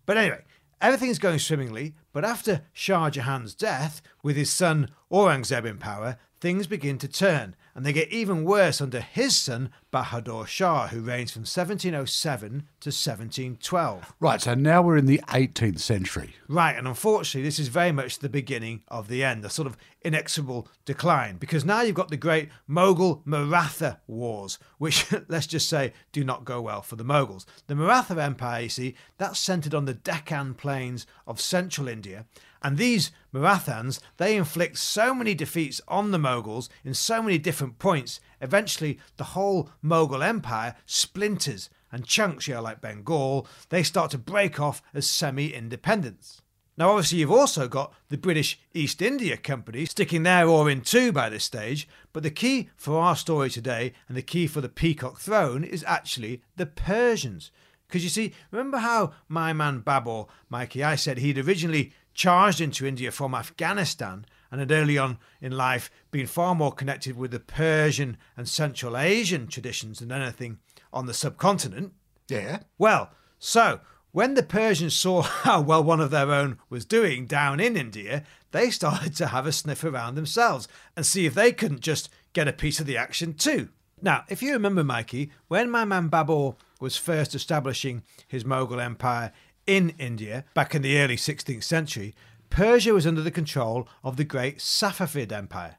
But 0.05 0.17
anyway, 0.17 0.43
everything's 0.83 1.17
going 1.17 1.39
swimmingly, 1.39 1.95
but 2.11 2.25
after 2.25 2.65
Shah 2.73 3.09
Jahan's 3.09 3.55
death, 3.55 4.01
with 4.21 4.35
his 4.35 4.51
son 4.51 4.89
Aurangzeb 5.11 5.65
in 5.65 5.77
power, 5.77 6.17
things 6.43 6.67
begin 6.67 6.97
to 6.97 7.07
turn, 7.07 7.55
and 7.73 7.85
they 7.85 7.93
get 7.93 8.11
even 8.11 8.43
worse 8.43 8.81
under 8.81 8.99
his 8.99 9.33
son 9.33 9.69
Bahadur 9.93 10.45
Shah, 10.45 10.87
who 10.87 10.99
reigns 10.99 11.31
from 11.31 11.43
1707 11.43 12.49
to 12.81 12.89
1712. 12.89 14.13
Right, 14.19 14.41
so 14.41 14.53
now 14.53 14.81
we're 14.81 14.97
in 14.97 15.05
the 15.05 15.21
18th 15.29 15.79
century. 15.79 16.35
Right, 16.49 16.75
and 16.77 16.85
unfortunately, 16.85 17.47
this 17.47 17.59
is 17.59 17.69
very 17.69 17.93
much 17.93 18.19
the 18.19 18.27
beginning 18.27 18.81
of 18.89 19.07
the 19.07 19.23
end, 19.23 19.45
a 19.45 19.49
sort 19.49 19.67
of 19.69 19.77
inexorable 20.01 20.67
decline, 20.83 21.37
because 21.37 21.63
now 21.63 21.79
you've 21.79 21.95
got 21.95 22.09
the 22.09 22.17
great 22.17 22.49
Mughal 22.69 23.21
Maratha 23.23 24.01
Wars, 24.05 24.59
which, 24.79 25.13
let's 25.29 25.47
just 25.47 25.69
say, 25.69 25.93
do 26.11 26.25
not 26.25 26.43
go 26.43 26.59
well 26.59 26.81
for 26.81 26.97
the 26.97 27.05
Mughals. 27.05 27.45
The 27.67 27.75
Maratha 27.75 28.21
Empire, 28.21 28.63
you 28.63 28.69
see, 28.69 28.95
that's 29.17 29.39
centered 29.39 29.73
on 29.73 29.85
the 29.85 29.93
Deccan 29.93 30.55
plains 30.55 31.07
of 31.25 31.39
central 31.39 31.87
India, 31.87 32.25
and 32.63 32.77
these 32.77 33.11
Marathans, 33.33 33.99
they 34.17 34.37
inflict 34.37 34.77
so 34.77 35.13
many 35.13 35.35
defeats 35.35 35.81
on 35.87 36.11
the 36.11 36.17
Mughals 36.17 36.69
in 36.83 36.93
so 36.93 37.21
many 37.21 37.37
different 37.37 37.77
points, 37.77 38.19
eventually 38.39 38.99
the 39.17 39.23
whole 39.25 39.69
Mughal 39.83 40.25
Empire 40.25 40.75
splinters 40.85 41.69
and 41.91 42.05
chunks, 42.05 42.47
you 42.47 42.55
know, 42.55 42.61
like 42.61 42.81
Bengal, 42.81 43.47
they 43.69 43.83
start 43.83 44.11
to 44.11 44.17
break 44.17 44.59
off 44.59 44.81
as 44.93 45.09
semi 45.09 45.53
independents. 45.53 46.41
Now, 46.75 46.89
obviously, 46.89 47.19
you've 47.19 47.31
also 47.31 47.67
got 47.67 47.93
the 48.09 48.17
British 48.17 48.59
East 48.73 48.99
India 49.01 49.37
Company 49.37 49.85
sticking 49.85 50.23
their 50.23 50.47
oar 50.47 50.69
in 50.71 50.81
too 50.81 51.11
by 51.11 51.29
this 51.29 51.43
stage, 51.43 51.87
but 52.11 52.23
the 52.23 52.31
key 52.31 52.69
for 52.75 52.99
our 52.99 53.15
story 53.15 53.51
today 53.51 53.93
and 54.07 54.17
the 54.17 54.23
key 54.23 54.47
for 54.47 54.59
the 54.59 54.69
Peacock 54.69 55.19
Throne 55.19 55.63
is 55.63 55.83
actually 55.87 56.41
the 56.55 56.65
Persians. 56.65 57.51
Because 57.87 58.03
you 58.03 58.09
see, 58.09 58.33
remember 58.49 58.79
how 58.79 59.13
my 59.27 59.53
man 59.53 59.83
Babur, 59.83 60.27
Mikey, 60.49 60.83
I 60.83 60.95
said 60.95 61.19
he'd 61.19 61.37
originally 61.37 61.93
charged 62.13 62.61
into 62.61 62.85
India 62.85 63.11
from 63.11 63.35
Afghanistan 63.35 64.25
and 64.51 64.59
had 64.59 64.71
early 64.71 64.97
on 64.97 65.17
in 65.41 65.51
life 65.51 65.89
been 66.11 66.27
far 66.27 66.53
more 66.53 66.71
connected 66.71 67.17
with 67.17 67.31
the 67.31 67.39
Persian 67.39 68.17
and 68.37 68.47
Central 68.47 68.95
Asian 68.95 69.47
traditions 69.47 69.99
than 69.99 70.11
anything 70.11 70.59
on 70.91 71.07
the 71.07 71.13
subcontinent. 71.13 71.93
Yeah. 72.29 72.59
Well, 72.77 73.11
so 73.39 73.81
when 74.11 74.35
the 74.35 74.43
Persians 74.43 74.95
saw 74.95 75.21
how 75.21 75.61
well 75.61 75.83
one 75.83 75.99
of 75.99 76.11
their 76.11 76.31
own 76.31 76.59
was 76.69 76.85
doing 76.85 77.25
down 77.25 77.59
in 77.59 77.75
India, 77.75 78.23
they 78.51 78.69
started 78.69 79.15
to 79.15 79.27
have 79.27 79.47
a 79.47 79.51
sniff 79.51 79.83
around 79.83 80.15
themselves 80.15 80.67
and 80.95 81.05
see 81.05 81.25
if 81.25 81.33
they 81.33 81.51
couldn't 81.51 81.81
just 81.81 82.09
get 82.33 82.47
a 82.47 82.53
piece 82.53 82.79
of 82.79 82.85
the 82.85 82.97
action 82.97 83.33
too. 83.33 83.69
Now, 84.01 84.25
if 84.27 84.43
you 84.43 84.51
remember, 84.51 84.83
Mikey, 84.83 85.31
when 85.47 85.71
my 85.71 85.85
man 85.85 86.09
Babur 86.09 86.55
was 86.79 86.97
first 86.97 87.33
establishing 87.33 88.03
his 88.27 88.43
Mughal 88.43 88.83
empire 88.83 89.31
in 89.65 89.93
India 89.97 90.45
back 90.53 90.75
in 90.75 90.81
the 90.81 90.99
early 90.99 91.15
16th 91.15 91.63
century, 91.63 92.15
Persia 92.49 92.93
was 92.93 93.07
under 93.07 93.21
the 93.21 93.31
control 93.31 93.87
of 94.03 94.17
the 94.17 94.23
great 94.23 94.59
Safavid 94.59 95.31
Empire. 95.31 95.77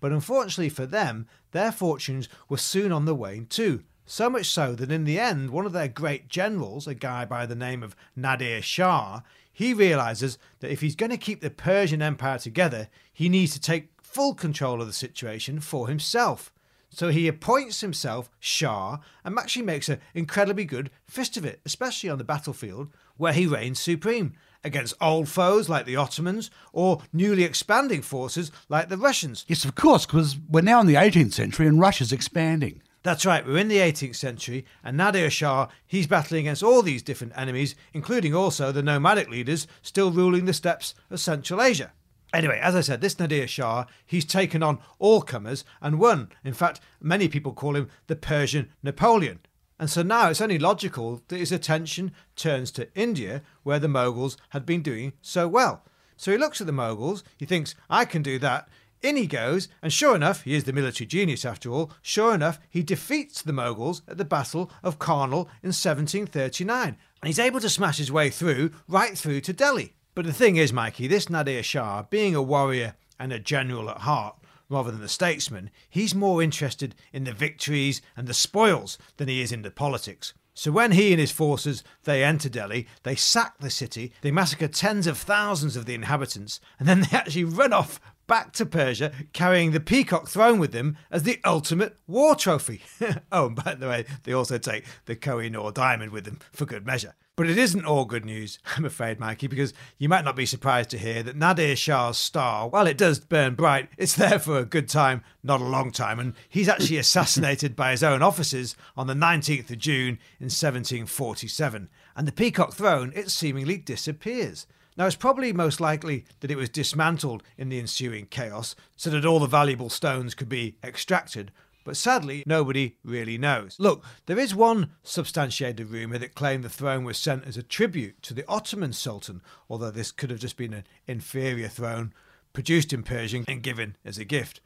But 0.00 0.12
unfortunately 0.12 0.68
for 0.68 0.86
them, 0.86 1.26
their 1.52 1.72
fortunes 1.72 2.28
were 2.48 2.56
soon 2.56 2.92
on 2.92 3.04
the 3.04 3.14
wane 3.14 3.46
too. 3.46 3.84
So 4.04 4.30
much 4.30 4.46
so 4.46 4.74
that 4.74 4.92
in 4.92 5.04
the 5.04 5.18
end, 5.18 5.50
one 5.50 5.66
of 5.66 5.72
their 5.72 5.88
great 5.88 6.28
generals, 6.28 6.86
a 6.86 6.94
guy 6.94 7.24
by 7.24 7.44
the 7.44 7.56
name 7.56 7.82
of 7.82 7.96
Nadir 8.14 8.62
Shah, 8.62 9.22
he 9.52 9.72
realizes 9.72 10.38
that 10.60 10.70
if 10.70 10.80
he's 10.80 10.94
going 10.94 11.10
to 11.10 11.16
keep 11.16 11.40
the 11.40 11.50
Persian 11.50 12.02
Empire 12.02 12.38
together, 12.38 12.88
he 13.12 13.28
needs 13.28 13.52
to 13.54 13.60
take 13.60 13.90
full 14.00 14.34
control 14.34 14.80
of 14.80 14.86
the 14.86 14.92
situation 14.92 15.60
for 15.60 15.88
himself. 15.88 16.52
So 16.96 17.08
he 17.08 17.28
appoints 17.28 17.82
himself 17.82 18.30
Shah 18.40 19.00
and 19.22 19.38
actually 19.38 19.66
makes 19.66 19.90
an 19.90 20.00
incredibly 20.14 20.64
good 20.64 20.88
fist 21.04 21.36
of 21.36 21.44
it, 21.44 21.60
especially 21.66 22.08
on 22.08 22.16
the 22.16 22.24
battlefield 22.24 22.88
where 23.18 23.34
he 23.34 23.46
reigns 23.46 23.78
supreme 23.78 24.32
against 24.64 24.94
old 24.98 25.28
foes 25.28 25.68
like 25.68 25.84
the 25.84 25.96
Ottomans 25.96 26.50
or 26.72 27.02
newly 27.12 27.44
expanding 27.44 28.00
forces 28.00 28.50
like 28.70 28.88
the 28.88 28.96
Russians. 28.96 29.44
Yes, 29.46 29.66
of 29.66 29.74
course, 29.74 30.06
because 30.06 30.38
we're 30.48 30.62
now 30.62 30.80
in 30.80 30.86
the 30.86 30.94
18th 30.94 31.34
century 31.34 31.66
and 31.66 31.78
Russia's 31.78 32.12
expanding. 32.12 32.80
That's 33.02 33.26
right, 33.26 33.46
we're 33.46 33.58
in 33.58 33.68
the 33.68 33.76
18th 33.76 34.16
century, 34.16 34.64
and 34.82 34.96
Nadir 34.96 35.28
Shah, 35.28 35.68
he's 35.86 36.06
battling 36.06 36.46
against 36.46 36.62
all 36.62 36.80
these 36.80 37.02
different 37.02 37.34
enemies, 37.36 37.74
including 37.92 38.34
also 38.34 38.72
the 38.72 38.82
nomadic 38.82 39.28
leaders 39.28 39.66
still 39.82 40.10
ruling 40.10 40.46
the 40.46 40.54
steppes 40.54 40.94
of 41.10 41.20
Central 41.20 41.60
Asia. 41.60 41.92
Anyway, 42.36 42.60
as 42.62 42.76
I 42.76 42.82
said, 42.82 43.00
this 43.00 43.18
Nadir 43.18 43.48
Shah, 43.48 43.86
he's 44.04 44.26
taken 44.26 44.62
on 44.62 44.78
all 44.98 45.22
comers 45.22 45.64
and 45.80 45.98
won. 45.98 46.28
In 46.44 46.52
fact, 46.52 46.80
many 47.00 47.28
people 47.28 47.54
call 47.54 47.74
him 47.74 47.88
the 48.08 48.14
Persian 48.14 48.68
Napoleon. 48.82 49.38
And 49.78 49.88
so 49.88 50.02
now 50.02 50.28
it's 50.28 50.42
only 50.42 50.58
logical 50.58 51.22
that 51.28 51.38
his 51.38 51.50
attention 51.50 52.12
turns 52.36 52.70
to 52.72 52.94
India, 52.94 53.40
where 53.62 53.78
the 53.78 53.88
Mughals 53.88 54.36
had 54.50 54.66
been 54.66 54.82
doing 54.82 55.14
so 55.22 55.48
well. 55.48 55.82
So 56.18 56.30
he 56.30 56.36
looks 56.36 56.60
at 56.60 56.66
the 56.66 56.74
Moguls, 56.74 57.24
he 57.38 57.46
thinks, 57.46 57.74
I 57.88 58.04
can 58.04 58.20
do 58.20 58.38
that. 58.40 58.68
In 59.00 59.16
he 59.16 59.26
goes, 59.26 59.68
and 59.80 59.90
sure 59.90 60.14
enough, 60.14 60.42
he 60.42 60.54
is 60.54 60.64
the 60.64 60.74
military 60.74 61.06
genius 61.06 61.46
after 61.46 61.70
all. 61.70 61.90
Sure 62.02 62.34
enough, 62.34 62.60
he 62.68 62.82
defeats 62.82 63.40
the 63.40 63.54
Moguls 63.54 64.02
at 64.06 64.18
the 64.18 64.26
Battle 64.26 64.70
of 64.82 64.98
Karnal 64.98 65.48
in 65.62 65.72
1739. 65.72 66.88
And 66.88 67.26
he's 67.26 67.38
able 67.38 67.60
to 67.60 67.70
smash 67.70 67.96
his 67.96 68.12
way 68.12 68.28
through, 68.28 68.72
right 68.86 69.16
through 69.16 69.40
to 69.40 69.54
Delhi. 69.54 69.95
But 70.16 70.24
the 70.24 70.32
thing 70.32 70.56
is, 70.56 70.72
Mikey, 70.72 71.08
this 71.08 71.28
Nadir 71.28 71.62
Shah, 71.62 72.04
being 72.04 72.34
a 72.34 72.40
warrior 72.40 72.94
and 73.20 73.34
a 73.34 73.38
general 73.38 73.90
at 73.90 73.98
heart, 73.98 74.36
rather 74.70 74.90
than 74.90 75.02
a 75.02 75.08
statesman, 75.08 75.70
he's 75.90 76.14
more 76.14 76.42
interested 76.42 76.94
in 77.12 77.24
the 77.24 77.34
victories 77.34 78.00
and 78.16 78.26
the 78.26 78.32
spoils 78.32 78.96
than 79.18 79.28
he 79.28 79.42
is 79.42 79.52
in 79.52 79.60
the 79.60 79.70
politics. 79.70 80.32
So 80.54 80.72
when 80.72 80.92
he 80.92 81.12
and 81.12 81.20
his 81.20 81.32
forces 81.32 81.84
they 82.04 82.24
enter 82.24 82.48
Delhi, 82.48 82.86
they 83.02 83.14
sack 83.14 83.58
the 83.58 83.68
city, 83.68 84.14
they 84.22 84.30
massacre 84.30 84.68
tens 84.68 85.06
of 85.06 85.18
thousands 85.18 85.76
of 85.76 85.84
the 85.84 85.94
inhabitants, 85.94 86.60
and 86.78 86.88
then 86.88 87.00
they 87.10 87.14
actually 87.14 87.44
run 87.44 87.74
off 87.74 88.00
back 88.26 88.54
to 88.54 88.64
Persia, 88.64 89.12
carrying 89.34 89.72
the 89.72 89.80
peacock 89.80 90.28
throne 90.28 90.58
with 90.58 90.72
them 90.72 90.96
as 91.10 91.24
the 91.24 91.40
ultimate 91.44 91.98
war 92.06 92.34
trophy. 92.34 92.80
oh, 93.30 93.48
and 93.48 93.56
by 93.56 93.74
the 93.74 93.86
way, 93.86 94.06
they 94.22 94.32
also 94.32 94.56
take 94.56 94.86
the 95.04 95.14
Koh-i-Noor 95.14 95.72
diamond 95.72 96.10
with 96.10 96.24
them 96.24 96.38
for 96.52 96.64
good 96.64 96.86
measure. 96.86 97.12
But 97.36 97.50
it 97.50 97.58
isn't 97.58 97.84
all 97.84 98.06
good 98.06 98.24
news, 98.24 98.58
I'm 98.76 98.86
afraid, 98.86 99.20
Mikey, 99.20 99.46
because 99.46 99.74
you 99.98 100.08
might 100.08 100.24
not 100.24 100.36
be 100.36 100.46
surprised 100.46 100.88
to 100.90 100.98
hear 100.98 101.22
that 101.22 101.36
Nadir 101.36 101.76
Shah's 101.76 102.16
star, 102.16 102.66
while 102.66 102.86
it 102.86 102.96
does 102.96 103.20
burn 103.20 103.54
bright, 103.54 103.90
it's 103.98 104.14
there 104.16 104.38
for 104.38 104.58
a 104.58 104.64
good 104.64 104.88
time, 104.88 105.22
not 105.42 105.60
a 105.60 105.64
long 105.64 105.90
time, 105.90 106.18
and 106.18 106.32
he's 106.48 106.68
actually 106.68 106.96
assassinated 106.96 107.76
by 107.76 107.90
his 107.90 108.02
own 108.02 108.22
officers 108.22 108.74
on 108.96 109.06
the 109.06 109.14
19th 109.14 109.70
of 109.70 109.78
June 109.78 110.18
in 110.40 110.46
1747. 110.46 111.90
And 112.16 112.26
the 112.26 112.32
peacock 112.32 112.72
throne, 112.72 113.12
it 113.14 113.30
seemingly 113.30 113.76
disappears. 113.76 114.66
Now, 114.96 115.04
it's 115.04 115.14
probably 115.14 115.52
most 115.52 115.78
likely 115.78 116.24
that 116.40 116.50
it 116.50 116.56
was 116.56 116.70
dismantled 116.70 117.42
in 117.58 117.68
the 117.68 117.78
ensuing 117.78 118.28
chaos 118.28 118.74
so 118.96 119.10
that 119.10 119.26
all 119.26 119.40
the 119.40 119.46
valuable 119.46 119.90
stones 119.90 120.34
could 120.34 120.48
be 120.48 120.78
extracted, 120.82 121.52
but 121.86 121.96
sadly, 121.96 122.42
nobody 122.46 122.96
really 123.04 123.38
knows. 123.38 123.76
Look, 123.78 124.04
there 124.26 124.40
is 124.40 124.54
one 124.56 124.90
substantiated 125.04 125.88
rumour 125.88 126.18
that 126.18 126.34
claimed 126.34 126.64
the 126.64 126.68
throne 126.68 127.04
was 127.04 127.16
sent 127.16 127.46
as 127.46 127.56
a 127.56 127.62
tribute 127.62 128.20
to 128.22 128.34
the 128.34 128.44
Ottoman 128.48 128.92
Sultan, 128.92 129.40
although 129.70 129.92
this 129.92 130.10
could 130.10 130.30
have 130.30 130.40
just 130.40 130.56
been 130.56 130.74
an 130.74 130.84
inferior 131.06 131.68
throne 131.68 132.12
produced 132.52 132.92
in 132.92 133.04
Persia 133.04 133.44
and 133.46 133.62
given 133.62 133.96
as 134.04 134.18
a 134.18 134.24
gift. 134.24 134.60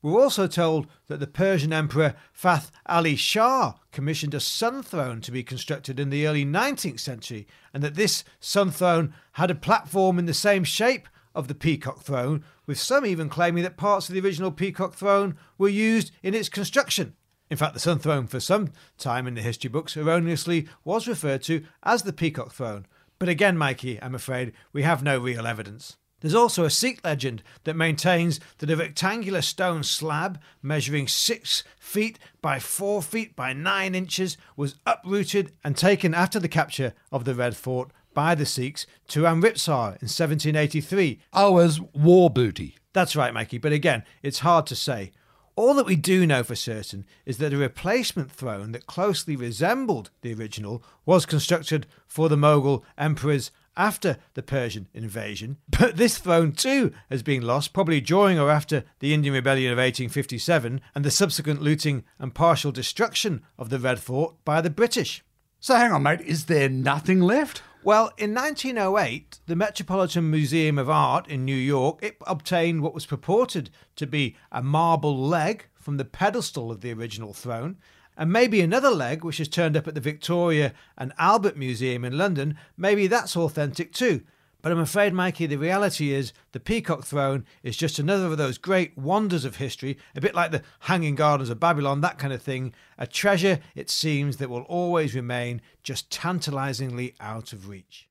We're 0.00 0.20
also 0.20 0.46
told 0.46 0.86
that 1.08 1.20
the 1.20 1.26
Persian 1.26 1.74
Emperor 1.74 2.14
Fath 2.32 2.72
Ali 2.86 3.16
Shah 3.16 3.74
commissioned 3.92 4.32
a 4.32 4.40
sun 4.40 4.82
throne 4.82 5.20
to 5.20 5.30
be 5.30 5.44
constructed 5.44 6.00
in 6.00 6.08
the 6.08 6.26
early 6.26 6.44
19th 6.44 7.00
century, 7.00 7.46
and 7.74 7.82
that 7.84 7.96
this 7.96 8.24
sun 8.40 8.70
throne 8.70 9.12
had 9.32 9.50
a 9.50 9.54
platform 9.54 10.18
in 10.18 10.24
the 10.24 10.34
same 10.34 10.64
shape 10.64 11.06
of 11.34 11.48
the 11.48 11.54
peacock 11.54 12.00
throne, 12.02 12.44
with 12.66 12.78
some 12.78 13.04
even 13.06 13.28
claiming 13.28 13.62
that 13.62 13.76
parts 13.76 14.08
of 14.08 14.14
the 14.14 14.20
original 14.20 14.50
peacock 14.50 14.94
throne 14.94 15.36
were 15.58 15.68
used 15.68 16.12
in 16.22 16.34
its 16.34 16.48
construction. 16.48 17.14
In 17.50 17.56
fact, 17.56 17.74
the 17.74 17.80
sun 17.80 17.98
throne 17.98 18.26
for 18.26 18.40
some 18.40 18.72
time 18.96 19.26
in 19.26 19.34
the 19.34 19.42
history 19.42 19.68
books 19.68 19.96
erroneously 19.96 20.68
was 20.84 21.06
referred 21.06 21.42
to 21.42 21.64
as 21.82 22.02
the 22.02 22.12
peacock 22.12 22.52
throne. 22.52 22.86
But 23.18 23.28
again, 23.28 23.58
Mikey, 23.58 24.00
I'm 24.02 24.14
afraid 24.14 24.52
we 24.72 24.82
have 24.82 25.02
no 25.02 25.18
real 25.18 25.46
evidence. 25.46 25.96
There's 26.22 26.34
also 26.34 26.64
a 26.64 26.70
Sikh 26.70 27.04
legend 27.04 27.42
that 27.64 27.74
maintains 27.74 28.38
that 28.58 28.70
a 28.70 28.76
rectangular 28.76 29.42
stone 29.42 29.82
slab 29.82 30.40
measuring 30.62 31.08
six 31.08 31.64
feet 31.80 32.18
by 32.40 32.60
four 32.60 33.02
feet 33.02 33.34
by 33.34 33.52
nine 33.52 33.96
inches 33.96 34.36
was 34.56 34.76
uprooted 34.86 35.52
and 35.64 35.76
taken 35.76 36.14
after 36.14 36.38
the 36.38 36.48
capture 36.48 36.94
of 37.10 37.24
the 37.24 37.34
Red 37.34 37.56
Fort 37.56 37.90
by 38.14 38.34
the 38.34 38.46
Sikhs 38.46 38.86
to 39.08 39.26
Amritsar 39.26 39.96
in 40.00 40.08
1783. 40.08 41.20
Oh, 41.32 41.58
as 41.58 41.80
war 41.80 42.30
booty. 42.30 42.76
That's 42.92 43.16
right, 43.16 43.32
Mikey, 43.32 43.58
but 43.58 43.72
again, 43.72 44.04
it's 44.22 44.40
hard 44.40 44.66
to 44.66 44.76
say. 44.76 45.12
All 45.54 45.74
that 45.74 45.86
we 45.86 45.96
do 45.96 46.26
know 46.26 46.42
for 46.42 46.54
certain 46.54 47.04
is 47.26 47.36
that 47.38 47.52
a 47.52 47.58
replacement 47.58 48.32
throne 48.32 48.72
that 48.72 48.86
closely 48.86 49.36
resembled 49.36 50.10
the 50.22 50.32
original 50.32 50.82
was 51.04 51.26
constructed 51.26 51.86
for 52.06 52.28
the 52.28 52.36
Mughal 52.36 52.82
emperors 52.96 53.50
after 53.76 54.16
the 54.34 54.42
Persian 54.42 54.88
invasion. 54.94 55.58
But 55.68 55.96
this 55.96 56.18
throne 56.18 56.52
too 56.52 56.92
has 57.10 57.22
been 57.22 57.42
lost, 57.42 57.72
probably 57.72 58.00
during 58.00 58.38
or 58.38 58.50
after 58.50 58.84
the 59.00 59.12
Indian 59.12 59.34
Rebellion 59.34 59.72
of 59.72 59.76
1857 59.76 60.80
and 60.94 61.04
the 61.04 61.10
subsequent 61.10 61.60
looting 61.60 62.04
and 62.18 62.34
partial 62.34 62.72
destruction 62.72 63.42
of 63.58 63.68
the 63.68 63.78
Red 63.78 63.98
Fort 63.98 64.36
by 64.44 64.60
the 64.60 64.70
British. 64.70 65.22
So 65.60 65.76
hang 65.76 65.92
on, 65.92 66.02
mate, 66.02 66.20
is 66.22 66.46
there 66.46 66.68
nothing 66.68 67.20
left? 67.20 67.62
Well, 67.84 68.12
in 68.16 68.32
1908, 68.32 69.40
the 69.46 69.56
Metropolitan 69.56 70.30
Museum 70.30 70.78
of 70.78 70.88
Art 70.88 71.26
in 71.26 71.44
New 71.44 71.56
York 71.56 71.98
it 72.00 72.16
obtained 72.28 72.80
what 72.80 72.94
was 72.94 73.06
purported 73.06 73.70
to 73.96 74.06
be 74.06 74.36
a 74.52 74.62
marble 74.62 75.18
leg 75.18 75.66
from 75.74 75.96
the 75.96 76.04
pedestal 76.04 76.70
of 76.70 76.80
the 76.80 76.92
original 76.92 77.32
throne, 77.32 77.78
and 78.16 78.32
maybe 78.32 78.60
another 78.60 78.90
leg 78.90 79.24
which 79.24 79.38
has 79.38 79.48
turned 79.48 79.76
up 79.76 79.88
at 79.88 79.96
the 79.96 80.00
Victoria 80.00 80.72
and 80.96 81.12
Albert 81.18 81.56
Museum 81.56 82.04
in 82.04 82.16
London. 82.16 82.56
Maybe 82.76 83.08
that's 83.08 83.36
authentic 83.36 83.92
too. 83.92 84.22
But 84.62 84.70
I'm 84.70 84.78
afraid, 84.78 85.12
Mikey, 85.12 85.46
the 85.46 85.56
reality 85.56 86.12
is 86.12 86.32
the 86.52 86.60
Peacock 86.60 87.04
Throne 87.04 87.44
is 87.64 87.76
just 87.76 87.98
another 87.98 88.26
of 88.26 88.38
those 88.38 88.58
great 88.58 88.96
wonders 88.96 89.44
of 89.44 89.56
history, 89.56 89.98
a 90.14 90.20
bit 90.20 90.36
like 90.36 90.52
the 90.52 90.62
Hanging 90.82 91.16
Gardens 91.16 91.50
of 91.50 91.58
Babylon, 91.58 92.00
that 92.00 92.16
kind 92.16 92.32
of 92.32 92.40
thing. 92.40 92.72
A 92.96 93.08
treasure, 93.08 93.58
it 93.74 93.90
seems, 93.90 94.36
that 94.36 94.48
will 94.48 94.62
always 94.62 95.16
remain 95.16 95.60
just 95.82 96.12
tantalizingly 96.12 97.16
out 97.18 97.52
of 97.52 97.68
reach. 97.68 98.08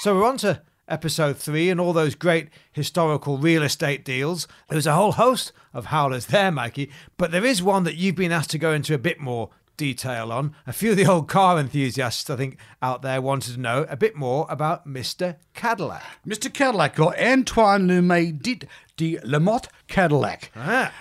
So 0.00 0.14
we're 0.14 0.26
on 0.26 0.38
to 0.38 0.62
episode 0.88 1.36
three 1.36 1.68
and 1.68 1.78
all 1.78 1.92
those 1.92 2.14
great 2.14 2.48
historical 2.72 3.36
real 3.36 3.62
estate 3.62 4.02
deals. 4.02 4.48
There's 4.70 4.86
a 4.86 4.94
whole 4.94 5.12
host 5.12 5.52
of 5.74 5.86
howlers 5.86 6.26
there, 6.26 6.50
Mikey, 6.50 6.90
but 7.18 7.32
there 7.32 7.44
is 7.44 7.62
one 7.62 7.84
that 7.84 7.96
you've 7.96 8.16
been 8.16 8.32
asked 8.32 8.50
to 8.50 8.58
go 8.58 8.72
into 8.72 8.94
a 8.94 8.98
bit 8.98 9.20
more 9.20 9.50
detail 9.76 10.32
on. 10.32 10.54
A 10.66 10.72
few 10.72 10.92
of 10.92 10.96
the 10.96 11.06
old 11.06 11.28
car 11.28 11.58
enthusiasts, 11.58 12.28
I 12.30 12.36
think, 12.36 12.56
out 12.82 13.02
there 13.02 13.20
wanted 13.20 13.54
to 13.54 13.60
know 13.60 13.86
a 13.88 13.96
bit 13.96 14.16
more 14.16 14.46
about 14.48 14.86
Mr. 14.86 15.36
Cadillac. 15.54 16.02
Mr. 16.26 16.52
Cadillac, 16.52 16.98
or 16.98 17.14
Antoine 17.20 17.88
Laumet 17.88 18.42
dit 18.42 18.64
de 18.96 19.18
Lamotte 19.24 19.68
Cadillac. 19.88 20.50
Ah, 20.56 20.92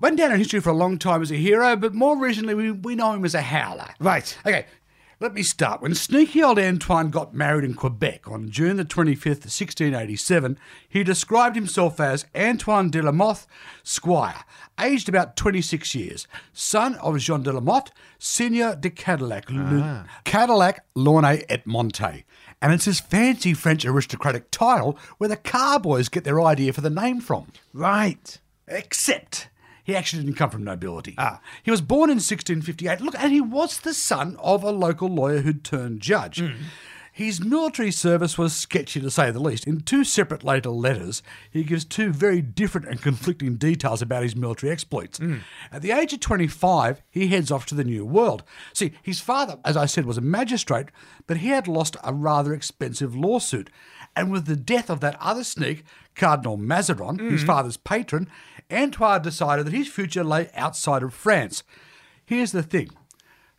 Went 0.00 0.16
down 0.16 0.32
in 0.32 0.38
history 0.38 0.60
for 0.60 0.70
a 0.70 0.74
long 0.74 0.98
time 0.98 1.20
as 1.20 1.30
a 1.30 1.36
hero, 1.36 1.76
but 1.76 1.92
more 1.94 2.16
recently 2.18 2.54
we, 2.54 2.70
we 2.70 2.94
know 2.94 3.12
him 3.12 3.24
as 3.24 3.34
a 3.34 3.42
howler. 3.42 3.88
right. 4.00 4.36
Okay, 4.46 4.64
let 5.20 5.34
me 5.34 5.42
start. 5.42 5.82
When 5.82 5.94
sneaky 5.94 6.42
old 6.42 6.58
Antoine 6.58 7.10
got 7.10 7.34
married 7.34 7.64
in 7.64 7.74
Quebec 7.74 8.26
on 8.26 8.50
June 8.50 8.78
the 8.78 8.86
25th, 8.86 9.44
1687, 9.44 10.58
he 10.88 11.04
described 11.04 11.56
himself 11.56 12.00
as 12.00 12.24
Antoine 12.34 12.90
de 12.90 13.02
la 13.02 13.12
Mothe, 13.12 13.46
Squire, 13.82 14.44
aged 14.80 15.10
about 15.10 15.36
26 15.36 15.94
years, 15.94 16.26
son 16.54 16.94
of 16.96 17.18
Jean 17.18 17.42
de 17.42 17.52
la 17.52 17.60
Mothe, 17.60 17.90
Seigneur 18.18 18.74
de 18.74 18.88
Cadillac, 18.88 19.50
Lu- 19.50 19.82
ah. 19.82 20.06
Cadillac, 20.24 20.86
Launay 20.96 21.44
et 21.50 21.66
Monte. 21.66 22.24
And 22.62 22.72
it's 22.72 22.86
his 22.86 23.00
fancy 23.00 23.52
French 23.52 23.84
aristocratic 23.84 24.50
title 24.50 24.98
where 25.18 25.28
the 25.28 25.36
carboys 25.36 26.08
get 26.08 26.24
their 26.24 26.40
idea 26.40 26.72
for 26.72 26.80
the 26.80 26.88
name 26.90 27.20
from. 27.20 27.48
Right. 27.74 28.38
Except 28.66 29.48
he 29.84 29.96
actually 29.96 30.24
didn't 30.24 30.36
come 30.36 30.50
from 30.50 30.64
nobility. 30.64 31.14
Ah. 31.18 31.40
He 31.62 31.70
was 31.70 31.80
born 31.80 32.10
in 32.10 32.16
1658. 32.16 33.00
Look, 33.00 33.14
and 33.18 33.32
he 33.32 33.40
was 33.40 33.80
the 33.80 33.94
son 33.94 34.36
of 34.38 34.62
a 34.62 34.70
local 34.70 35.08
lawyer 35.08 35.40
who'd 35.40 35.64
turned 35.64 36.00
judge. 36.00 36.42
His 37.12 37.44
military 37.44 37.90
service 37.90 38.38
was 38.38 38.54
sketchy 38.54 39.00
to 39.00 39.10
say 39.10 39.30
the 39.30 39.40
least. 39.40 39.66
In 39.66 39.80
two 39.80 40.04
separate 40.04 40.44
later 40.44 40.70
letters, 40.70 41.22
he 41.50 41.64
gives 41.64 41.84
two 41.84 42.12
very 42.12 42.40
different 42.40 42.86
and 42.86 43.02
conflicting 43.02 43.56
details 43.56 44.00
about 44.00 44.22
his 44.22 44.36
military 44.36 44.70
exploits. 44.72 45.18
At 45.72 45.82
the 45.82 45.90
age 45.90 46.12
of 46.12 46.20
25, 46.20 47.02
he 47.10 47.26
heads 47.26 47.50
off 47.50 47.66
to 47.66 47.74
the 47.74 47.84
New 47.84 48.06
World. 48.06 48.44
See, 48.72 48.92
his 49.02 49.20
father, 49.20 49.58
as 49.64 49.76
I 49.76 49.86
said, 49.86 50.06
was 50.06 50.18
a 50.18 50.22
magistrate, 50.22 50.86
but 51.26 51.38
he 51.38 51.48
had 51.48 51.66
lost 51.68 51.96
a 52.04 52.14
rather 52.14 52.54
expensive 52.54 53.14
lawsuit. 53.16 53.70
And 54.16 54.30
with 54.30 54.46
the 54.46 54.56
death 54.56 54.90
of 54.90 55.00
that 55.00 55.16
other 55.20 55.44
sneak, 55.44 55.84
Cardinal 56.14 56.56
Mazarin, 56.56 57.18
his 57.18 57.42
mm. 57.42 57.46
father's 57.46 57.76
patron, 57.76 58.28
Antoine 58.70 59.22
decided 59.22 59.66
that 59.66 59.72
his 59.72 59.88
future 59.88 60.24
lay 60.24 60.50
outside 60.54 61.02
of 61.02 61.14
France. 61.14 61.62
Here's 62.24 62.52
the 62.52 62.62
thing 62.62 62.90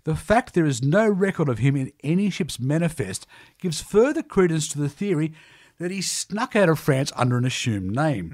the 0.04 0.16
fact 0.16 0.54
there 0.54 0.66
is 0.66 0.82
no 0.82 1.08
record 1.08 1.48
of 1.48 1.60
him 1.60 1.76
in 1.76 1.92
any 2.04 2.30
ship's 2.30 2.60
manifest 2.60 3.28
gives 3.60 3.82
further 3.82 4.24
credence 4.24 4.68
to 4.70 4.80
the 4.80 4.90
theory 4.90 5.34
that 5.82 5.92
he 5.92 6.02
snuck 6.02 6.56
out 6.56 6.70
of 6.70 6.80
France 6.80 7.12
under 7.16 7.38
an 7.38 7.46
assumed 7.46 7.96
name. 7.96 8.30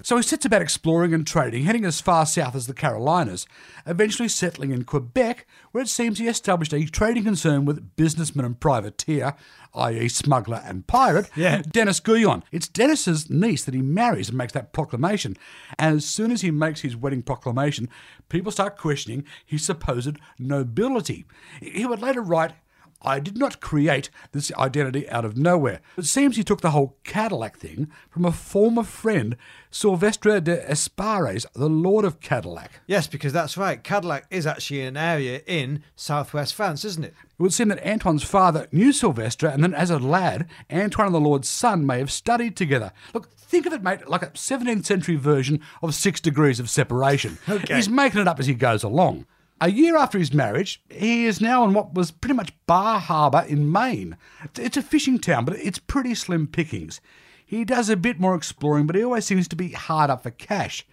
Mm. 0.00 0.06
So 0.06 0.16
he 0.16 0.22
sets 0.22 0.44
about 0.44 0.60
exploring 0.60 1.14
and 1.14 1.26
trading, 1.26 1.64
heading 1.64 1.84
as 1.84 2.00
far 2.00 2.26
south 2.26 2.54
as 2.54 2.66
the 2.66 2.74
Carolinas, 2.74 3.46
eventually 3.86 4.28
settling 4.28 4.72
in 4.72 4.84
Quebec, 4.84 5.46
where 5.70 5.82
it 5.82 5.88
seems 5.88 6.18
he 6.18 6.26
established 6.26 6.72
a 6.72 6.84
trading 6.86 7.24
concern 7.24 7.64
with 7.64 7.94
businessman 7.96 8.44
and 8.44 8.58
privateer, 8.58 9.34
i.e., 9.74 10.08
smuggler 10.08 10.62
and 10.64 10.86
pirate, 10.88 11.30
Yeah. 11.36 11.62
Denis 11.62 12.00
Guyon. 12.00 12.42
It's 12.50 12.68
Denis's 12.68 13.30
niece 13.30 13.64
that 13.64 13.74
he 13.74 13.82
marries 13.82 14.28
and 14.28 14.36
makes 14.36 14.52
that 14.54 14.72
proclamation. 14.72 15.36
And 15.78 15.96
as 15.96 16.04
soon 16.04 16.32
as 16.32 16.40
he 16.40 16.50
makes 16.50 16.80
his 16.80 16.96
wedding 16.96 17.22
proclamation, 17.22 17.88
people 18.28 18.50
start 18.50 18.76
questioning 18.76 19.24
his 19.46 19.64
supposed 19.64 20.16
nobility. 20.40 21.24
He 21.60 21.86
would 21.86 22.02
later 22.02 22.20
write, 22.20 22.52
I 23.02 23.18
did 23.18 23.38
not 23.38 23.60
create 23.60 24.10
this 24.32 24.52
identity 24.54 25.08
out 25.08 25.24
of 25.24 25.36
nowhere. 25.36 25.80
It 25.96 26.04
seems 26.04 26.36
he 26.36 26.44
took 26.44 26.60
the 26.60 26.72
whole 26.72 26.96
Cadillac 27.04 27.56
thing 27.56 27.90
from 28.10 28.24
a 28.24 28.32
former 28.32 28.82
friend, 28.82 29.36
Silvestre 29.70 30.40
de 30.40 30.68
Espares, 30.70 31.46
the 31.54 31.68
Lord 31.68 32.04
of 32.04 32.20
Cadillac. 32.20 32.80
Yes, 32.86 33.06
because 33.06 33.32
that's 33.32 33.56
right. 33.56 33.82
Cadillac 33.82 34.26
is 34.30 34.46
actually 34.46 34.82
an 34.82 34.96
area 34.96 35.40
in 35.46 35.82
southwest 35.96 36.54
France, 36.54 36.84
isn't 36.84 37.04
it? 37.04 37.14
It 37.38 37.42
would 37.42 37.54
seem 37.54 37.68
that 37.68 37.86
Antoine's 37.86 38.22
father 38.24 38.66
knew 38.72 38.92
Sylvester, 38.92 39.46
and 39.46 39.62
then 39.62 39.72
as 39.72 39.90
a 39.90 39.98
lad, 39.98 40.46
Antoine 40.70 41.06
and 41.06 41.14
the 41.14 41.20
Lord's 41.20 41.48
son 41.48 41.86
may 41.86 41.98
have 41.98 42.12
studied 42.12 42.54
together. 42.56 42.92
Look, 43.14 43.30
think 43.36 43.64
of 43.64 43.72
it, 43.72 43.82
mate, 43.82 44.08
like 44.08 44.22
a 44.22 44.30
17th 44.30 44.84
century 44.84 45.16
version 45.16 45.60
of 45.82 45.94
Six 45.94 46.20
Degrees 46.20 46.60
of 46.60 46.68
Separation. 46.68 47.38
Okay. 47.48 47.76
He's 47.76 47.88
making 47.88 48.20
it 48.20 48.28
up 48.28 48.38
as 48.38 48.46
he 48.46 48.54
goes 48.54 48.82
along. 48.82 49.26
A 49.62 49.70
year 49.70 49.96
after 49.96 50.18
his 50.18 50.32
marriage, 50.32 50.82
he 50.88 51.26
is 51.26 51.40
now 51.40 51.64
in 51.64 51.74
what 51.74 51.92
was 51.92 52.10
pretty 52.10 52.34
much 52.34 52.54
Bar 52.66 52.98
Harbour 52.98 53.44
in 53.46 53.70
Maine. 53.70 54.16
It's 54.56 54.78
a 54.78 54.82
fishing 54.82 55.18
town, 55.18 55.44
but 55.44 55.56
it's 55.56 55.78
pretty 55.78 56.14
slim 56.14 56.46
pickings. 56.46 57.00
He 57.44 57.64
does 57.64 57.90
a 57.90 57.96
bit 57.96 58.18
more 58.18 58.34
exploring, 58.34 58.86
but 58.86 58.96
he 58.96 59.04
always 59.04 59.26
seems 59.26 59.48
to 59.48 59.56
be 59.56 59.72
hard 59.72 60.08
up 60.08 60.22
for 60.22 60.30
cash. 60.30 60.86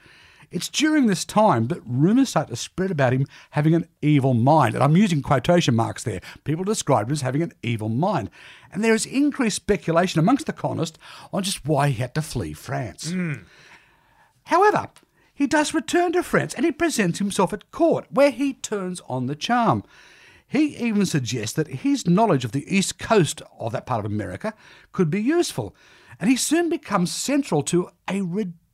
It's 0.49 0.69
during 0.69 1.07
this 1.07 1.23
time 1.23 1.67
that 1.67 1.81
rumours 1.85 2.29
start 2.29 2.47
to 2.49 2.55
spread 2.55 2.91
about 2.91 3.13
him 3.13 3.25
having 3.51 3.75
an 3.75 3.87
evil 4.01 4.33
mind. 4.33 4.75
And 4.75 4.83
I'm 4.83 4.95
using 4.97 5.21
quotation 5.21 5.75
marks 5.75 6.03
there. 6.03 6.21
People 6.45 6.63
describe 6.63 7.07
him 7.07 7.13
as 7.13 7.21
having 7.21 7.41
an 7.41 7.53
evil 7.63 7.89
mind. 7.89 8.29
And 8.71 8.83
there 8.83 8.93
is 8.93 9.05
increased 9.05 9.57
speculation 9.57 10.19
amongst 10.19 10.45
the 10.45 10.53
colonists 10.53 10.97
on 11.31 11.43
just 11.43 11.65
why 11.65 11.89
he 11.89 12.01
had 12.01 12.15
to 12.15 12.21
flee 12.21 12.53
France. 12.53 13.11
Hmm. 13.11 13.33
However, 14.45 14.87
he 15.37 15.45
does 15.45 15.73
return 15.73 16.13
to 16.13 16.23
France 16.23 16.55
and 16.55 16.65
he 16.65 16.71
presents 16.71 17.19
himself 17.19 17.53
at 17.53 17.69
court, 17.69 18.07
where 18.09 18.31
he 18.31 18.53
turns 18.53 19.01
on 19.07 19.27
the 19.27 19.35
charm. 19.35 19.83
He 20.47 20.75
even 20.77 21.05
suggests 21.05 21.55
that 21.55 21.67
his 21.67 22.07
knowledge 22.07 22.43
of 22.43 22.53
the 22.53 22.65
east 22.75 22.97
coast 22.97 23.43
of 23.59 23.71
that 23.71 23.85
part 23.85 24.03
of 24.03 24.11
America 24.11 24.55
could 24.93 25.11
be 25.11 25.21
useful, 25.21 25.75
and 26.19 26.27
he 26.27 26.35
soon 26.35 26.69
becomes 26.69 27.13
central 27.13 27.61
to 27.63 27.91
a 28.07 28.21
ridiculous 28.21 28.66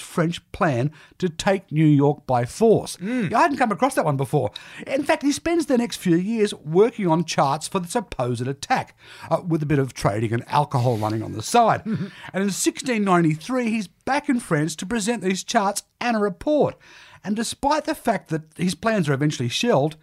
French 0.00 0.40
plan 0.52 0.90
to 1.18 1.28
take 1.28 1.70
New 1.70 1.86
York 1.86 2.26
by 2.26 2.44
force. 2.44 2.96
I 3.34 3.42
hadn't 3.42 3.58
come 3.58 3.72
across 3.72 3.94
that 3.94 4.04
one 4.04 4.16
before. 4.16 4.50
In 4.86 5.04
fact, 5.04 5.22
he 5.22 5.32
spends 5.32 5.66
the 5.66 5.78
next 5.78 5.96
few 5.96 6.16
years 6.16 6.54
working 6.54 7.06
on 7.08 7.24
charts 7.24 7.68
for 7.68 7.78
the 7.78 7.88
supposed 7.88 8.46
attack, 8.46 8.96
uh, 9.30 9.42
with 9.46 9.62
a 9.62 9.66
bit 9.66 9.78
of 9.78 9.94
trading 9.94 10.32
and 10.32 10.44
alcohol 10.48 10.96
running 10.96 11.22
on 11.22 11.32
the 11.32 11.42
side. 11.42 11.82
and 11.86 11.98
in 12.34 12.50
1693, 12.50 13.70
he's 13.70 13.88
back 13.88 14.28
in 14.28 14.40
France 14.40 14.76
to 14.76 14.86
present 14.86 15.22
these 15.22 15.44
charts 15.44 15.82
and 16.00 16.16
a 16.16 16.20
report. 16.20 16.76
And 17.24 17.36
despite 17.36 17.84
the 17.84 17.94
fact 17.94 18.30
that 18.30 18.42
his 18.56 18.74
plans 18.74 19.08
are 19.08 19.14
eventually 19.14 19.48
shelled, 19.48 19.96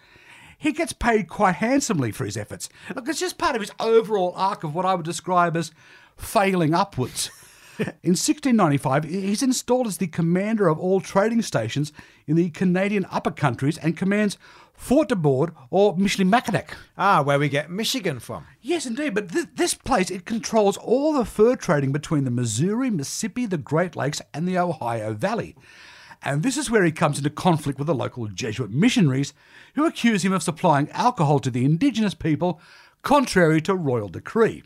he 0.57 0.71
gets 0.71 0.93
paid 0.93 1.29
quite 1.29 1.55
handsomely 1.55 2.12
for 2.12 2.25
his 2.25 2.38
efforts. 2.38 2.69
Look, 2.93 3.07
it's 3.07 3.19
just 3.19 3.38
part 3.38 3.55
of 3.55 3.62
his 3.62 3.71
overall 3.79 4.33
arc 4.35 4.63
of 4.63 4.75
what 4.75 4.85
I 4.85 4.93
would 4.93 5.05
describe 5.05 5.55
as 5.55 5.71
failing 6.17 6.73
upwards. 6.73 7.31
In 7.79 8.15
1695, 8.15 9.05
he's 9.05 9.41
installed 9.41 9.87
as 9.87 9.97
the 9.97 10.07
commander 10.07 10.67
of 10.67 10.77
all 10.77 10.99
trading 10.99 11.41
stations 11.41 11.93
in 12.27 12.35
the 12.35 12.49
Canadian 12.49 13.05
upper 13.09 13.31
countries 13.31 13.77
and 13.77 13.95
commands 13.95 14.37
Fort 14.73 15.09
de 15.09 15.15
Buade 15.15 15.53
or 15.69 15.95
Michilimackinac. 15.95 16.71
Ah, 16.97 17.21
where 17.21 17.39
we 17.39 17.47
get 17.47 17.69
Michigan 17.69 18.19
from. 18.19 18.45
Yes, 18.61 18.85
indeed, 18.85 19.13
but 19.13 19.29
th- 19.31 19.47
this 19.55 19.73
place, 19.73 20.09
it 20.09 20.25
controls 20.25 20.77
all 20.77 21.13
the 21.13 21.25
fur 21.25 21.55
trading 21.55 21.91
between 21.91 22.25
the 22.25 22.31
Missouri, 22.31 22.89
Mississippi, 22.89 23.45
the 23.45 23.57
Great 23.57 23.95
Lakes, 23.95 24.21
and 24.33 24.47
the 24.47 24.57
Ohio 24.57 25.13
Valley. 25.13 25.55
And 26.21 26.43
this 26.43 26.57
is 26.57 26.69
where 26.69 26.83
he 26.83 26.91
comes 26.91 27.17
into 27.17 27.29
conflict 27.29 27.79
with 27.79 27.87
the 27.87 27.95
local 27.95 28.27
Jesuit 28.27 28.71
missionaries 28.71 29.33
who 29.75 29.85
accuse 29.85 30.25
him 30.25 30.33
of 30.33 30.43
supplying 30.43 30.89
alcohol 30.91 31.39
to 31.39 31.49
the 31.49 31.63
indigenous 31.63 32.13
people, 32.13 32.59
contrary 33.03 33.61
to 33.61 33.75
royal 33.75 34.09
decree. 34.09 34.63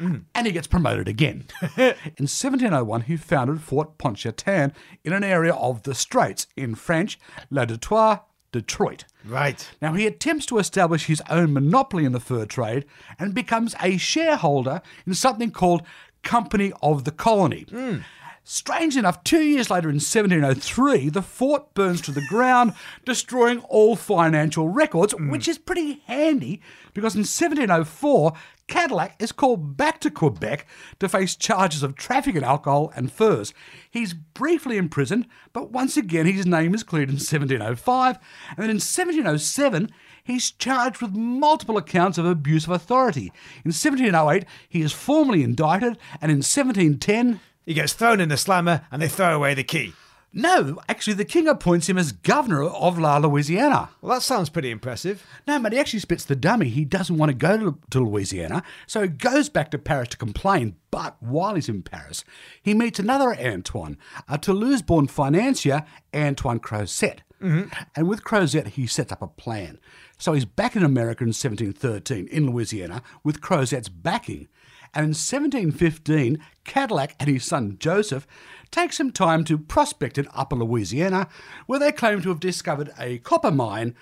Mm. 0.00 0.24
And 0.34 0.46
he 0.46 0.52
gets 0.52 0.66
promoted 0.66 1.08
again. 1.08 1.46
in 1.76 2.26
1701, 2.26 3.02
he 3.02 3.16
founded 3.16 3.60
Fort 3.60 3.98
Pontchartrain 3.98 4.72
in 5.04 5.12
an 5.12 5.24
area 5.24 5.54
of 5.54 5.82
the 5.82 5.94
Straits, 5.94 6.46
in 6.56 6.74
French, 6.74 7.18
La 7.50 7.64
Detroit, 7.64 8.20
Detroit. 8.52 9.04
Right. 9.24 9.68
Now, 9.82 9.92
he 9.94 10.06
attempts 10.06 10.46
to 10.46 10.58
establish 10.58 11.06
his 11.06 11.22
own 11.28 11.52
monopoly 11.52 12.04
in 12.04 12.12
the 12.12 12.20
fur 12.20 12.46
trade 12.46 12.84
and 13.18 13.34
becomes 13.34 13.74
a 13.82 13.96
shareholder 13.96 14.82
in 15.06 15.14
something 15.14 15.50
called 15.50 15.82
Company 16.22 16.72
of 16.82 17.04
the 17.04 17.12
Colony. 17.12 17.66
Mm. 17.70 18.02
Strange 18.48 18.96
enough, 18.96 19.24
two 19.24 19.42
years 19.42 19.70
later 19.70 19.88
in 19.88 19.96
1703, 19.96 21.08
the 21.08 21.20
fort 21.20 21.74
burns 21.74 22.00
to 22.00 22.12
the 22.12 22.24
ground, 22.28 22.72
destroying 23.04 23.58
all 23.62 23.96
financial 23.96 24.68
records, 24.68 25.12
mm. 25.14 25.32
which 25.32 25.48
is 25.48 25.58
pretty 25.58 26.00
handy 26.06 26.60
because 26.94 27.16
in 27.16 27.20
1704, 27.20 28.32
Cadillac 28.68 29.14
is 29.20 29.30
called 29.30 29.76
back 29.76 30.00
to 30.00 30.10
Quebec 30.10 30.66
to 30.98 31.08
face 31.08 31.36
charges 31.36 31.82
of 31.82 31.94
trafficking 31.94 32.38
in 32.38 32.44
alcohol 32.44 32.92
and 32.96 33.12
furs. 33.12 33.54
He's 33.88 34.12
briefly 34.12 34.76
imprisoned, 34.76 35.26
but 35.52 35.70
once 35.70 35.96
again 35.96 36.26
his 36.26 36.46
name 36.46 36.74
is 36.74 36.82
cleared 36.82 37.08
in 37.08 37.14
1705, 37.14 38.18
and 38.50 38.58
then 38.58 38.70
in 38.70 38.76
1707 38.76 39.90
he's 40.24 40.50
charged 40.50 41.00
with 41.00 41.12
multiple 41.12 41.78
accounts 41.78 42.18
of 42.18 42.26
abuse 42.26 42.64
of 42.64 42.70
authority. 42.70 43.32
In 43.64 43.72
1708 43.72 44.44
he 44.68 44.82
is 44.82 44.92
formally 44.92 45.42
indicted, 45.44 45.96
and 46.20 46.32
in 46.32 46.38
1710 46.38 47.40
He 47.64 47.74
gets 47.74 47.92
thrown 47.94 48.20
in 48.20 48.28
the 48.28 48.36
slammer 48.36 48.86
and 48.90 49.00
they 49.00 49.08
throw 49.08 49.34
away 49.34 49.54
the 49.54 49.64
key. 49.64 49.92
No, 50.32 50.78
actually 50.88 51.14
the 51.14 51.24
king 51.24 51.48
appoints 51.48 51.88
him 51.88 51.96
as 51.96 52.12
governor 52.12 52.62
of 52.64 52.98
La 52.98 53.16
Louisiana. 53.16 53.88
Well, 54.02 54.14
that 54.14 54.22
sounds 54.22 54.50
pretty 54.50 54.70
impressive. 54.70 55.24
No, 55.46 55.58
but 55.58 55.72
he 55.72 55.78
actually 55.78 56.00
spits 56.00 56.24
the 56.24 56.36
dummy. 56.36 56.68
He 56.68 56.84
doesn't 56.84 57.16
want 57.16 57.30
to 57.30 57.34
go 57.34 57.56
to, 57.56 57.78
to 57.90 58.00
Louisiana, 58.00 58.62
so 58.86 59.02
he 59.02 59.08
goes 59.08 59.48
back 59.48 59.70
to 59.70 59.78
Paris 59.78 60.08
to 60.08 60.16
complain. 60.18 60.76
But 60.90 61.16
while 61.20 61.54
he's 61.54 61.68
in 61.68 61.82
Paris, 61.82 62.24
he 62.62 62.74
meets 62.74 62.98
another 62.98 63.34
Antoine, 63.34 63.96
a 64.28 64.36
Toulouse 64.36 64.82
born 64.82 65.06
financier, 65.06 65.84
Antoine 66.14 66.60
Crozat. 66.60 67.20
Mm-hmm. 67.42 67.68
And 67.94 68.08
with 68.08 68.24
Crozat, 68.24 68.68
he 68.68 68.86
sets 68.86 69.12
up 69.12 69.22
a 69.22 69.26
plan. 69.26 69.78
So 70.18 70.32
he's 70.32 70.44
back 70.44 70.76
in 70.76 70.84
America 70.84 71.24
in 71.24 71.28
1713, 71.28 72.28
in 72.28 72.50
Louisiana, 72.50 73.02
with 73.22 73.40
Crozat's 73.40 73.88
backing. 73.88 74.48
And 74.96 75.04
in 75.04 75.10
1715, 75.10 76.38
Cadillac 76.64 77.16
and 77.20 77.28
his 77.28 77.44
son 77.44 77.76
Joseph 77.78 78.26
take 78.70 78.94
some 78.94 79.12
time 79.12 79.44
to 79.44 79.58
prospect 79.58 80.16
in 80.16 80.26
Upper 80.32 80.56
Louisiana, 80.56 81.28
where 81.66 81.78
they 81.78 81.92
claim 81.92 82.22
to 82.22 82.30
have 82.30 82.40
discovered 82.40 82.90
a 82.98 83.18
copper 83.18 83.50
mine. 83.50 83.94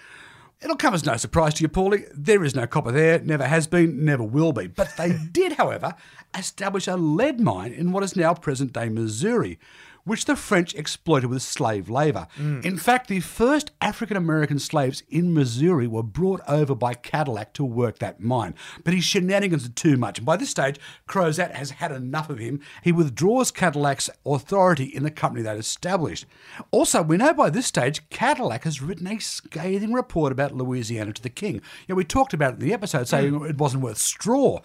It'll 0.62 0.76
come 0.76 0.94
as 0.94 1.04
no 1.04 1.16
surprise 1.16 1.54
to 1.54 1.62
you, 1.62 1.68
Paulie. 1.68 2.06
There 2.14 2.44
is 2.44 2.54
no 2.54 2.68
copper 2.68 2.92
there, 2.92 3.18
never 3.18 3.44
has 3.44 3.66
been, 3.66 4.04
never 4.04 4.22
will 4.22 4.52
be. 4.52 4.68
But 4.68 4.96
they 4.96 5.18
did, 5.32 5.54
however, 5.54 5.96
establish 6.32 6.86
a 6.86 6.96
lead 6.96 7.40
mine 7.40 7.72
in 7.72 7.90
what 7.90 8.04
is 8.04 8.14
now 8.14 8.32
present 8.32 8.72
day 8.72 8.88
Missouri, 8.88 9.58
which 10.04 10.24
the 10.26 10.36
French 10.36 10.74
exploited 10.74 11.28
with 11.28 11.42
slave 11.42 11.88
labour. 11.88 12.26
Mm. 12.38 12.64
In 12.64 12.76
fact, 12.76 13.08
the 13.08 13.20
first 13.20 13.70
African 13.80 14.16
American 14.16 14.58
slaves 14.58 15.02
in 15.08 15.34
Missouri 15.34 15.86
were 15.86 16.02
brought 16.02 16.40
over 16.46 16.74
by 16.74 16.94
Cadillac 16.94 17.52
to 17.54 17.64
work 17.64 17.98
that 17.98 18.20
mine. 18.20 18.54
But 18.84 18.94
his 18.94 19.04
shenanigans 19.04 19.66
are 19.66 19.70
too 19.72 19.96
much, 19.96 20.18
and 20.18 20.26
by 20.26 20.36
this 20.36 20.50
stage, 20.50 20.78
Crozat 21.08 21.52
has 21.54 21.72
had 21.72 21.92
enough 21.92 22.30
of 22.30 22.38
him. 22.38 22.60
He 22.82 22.92
withdraws 22.92 23.50
Cadillac's 23.50 24.10
authority 24.26 24.84
in 24.84 25.02
the 25.02 25.10
company 25.10 25.42
they 25.42 25.56
established. 25.56 26.26
Also, 26.70 27.02
we 27.02 27.16
know 27.16 27.32
by 27.32 27.50
this 27.50 27.66
stage, 27.66 28.08
Cadillac 28.10 28.64
has 28.64 28.82
written 28.82 29.06
a 29.06 29.18
scathing 29.18 29.92
report 29.92 30.32
about 30.32 30.54
Louisiana 30.54 31.12
to 31.12 31.22
the 31.22 31.30
king. 31.30 31.60
Yeah, 31.88 31.94
we 31.94 32.04
talked 32.04 32.34
about 32.34 32.54
it 32.54 32.60
in 32.60 32.68
the 32.68 32.74
episode, 32.74 33.08
saying 33.08 33.32
mm. 33.32 33.48
it 33.48 33.58
wasn't 33.58 33.82
worth 33.82 33.98
straw. 33.98 34.60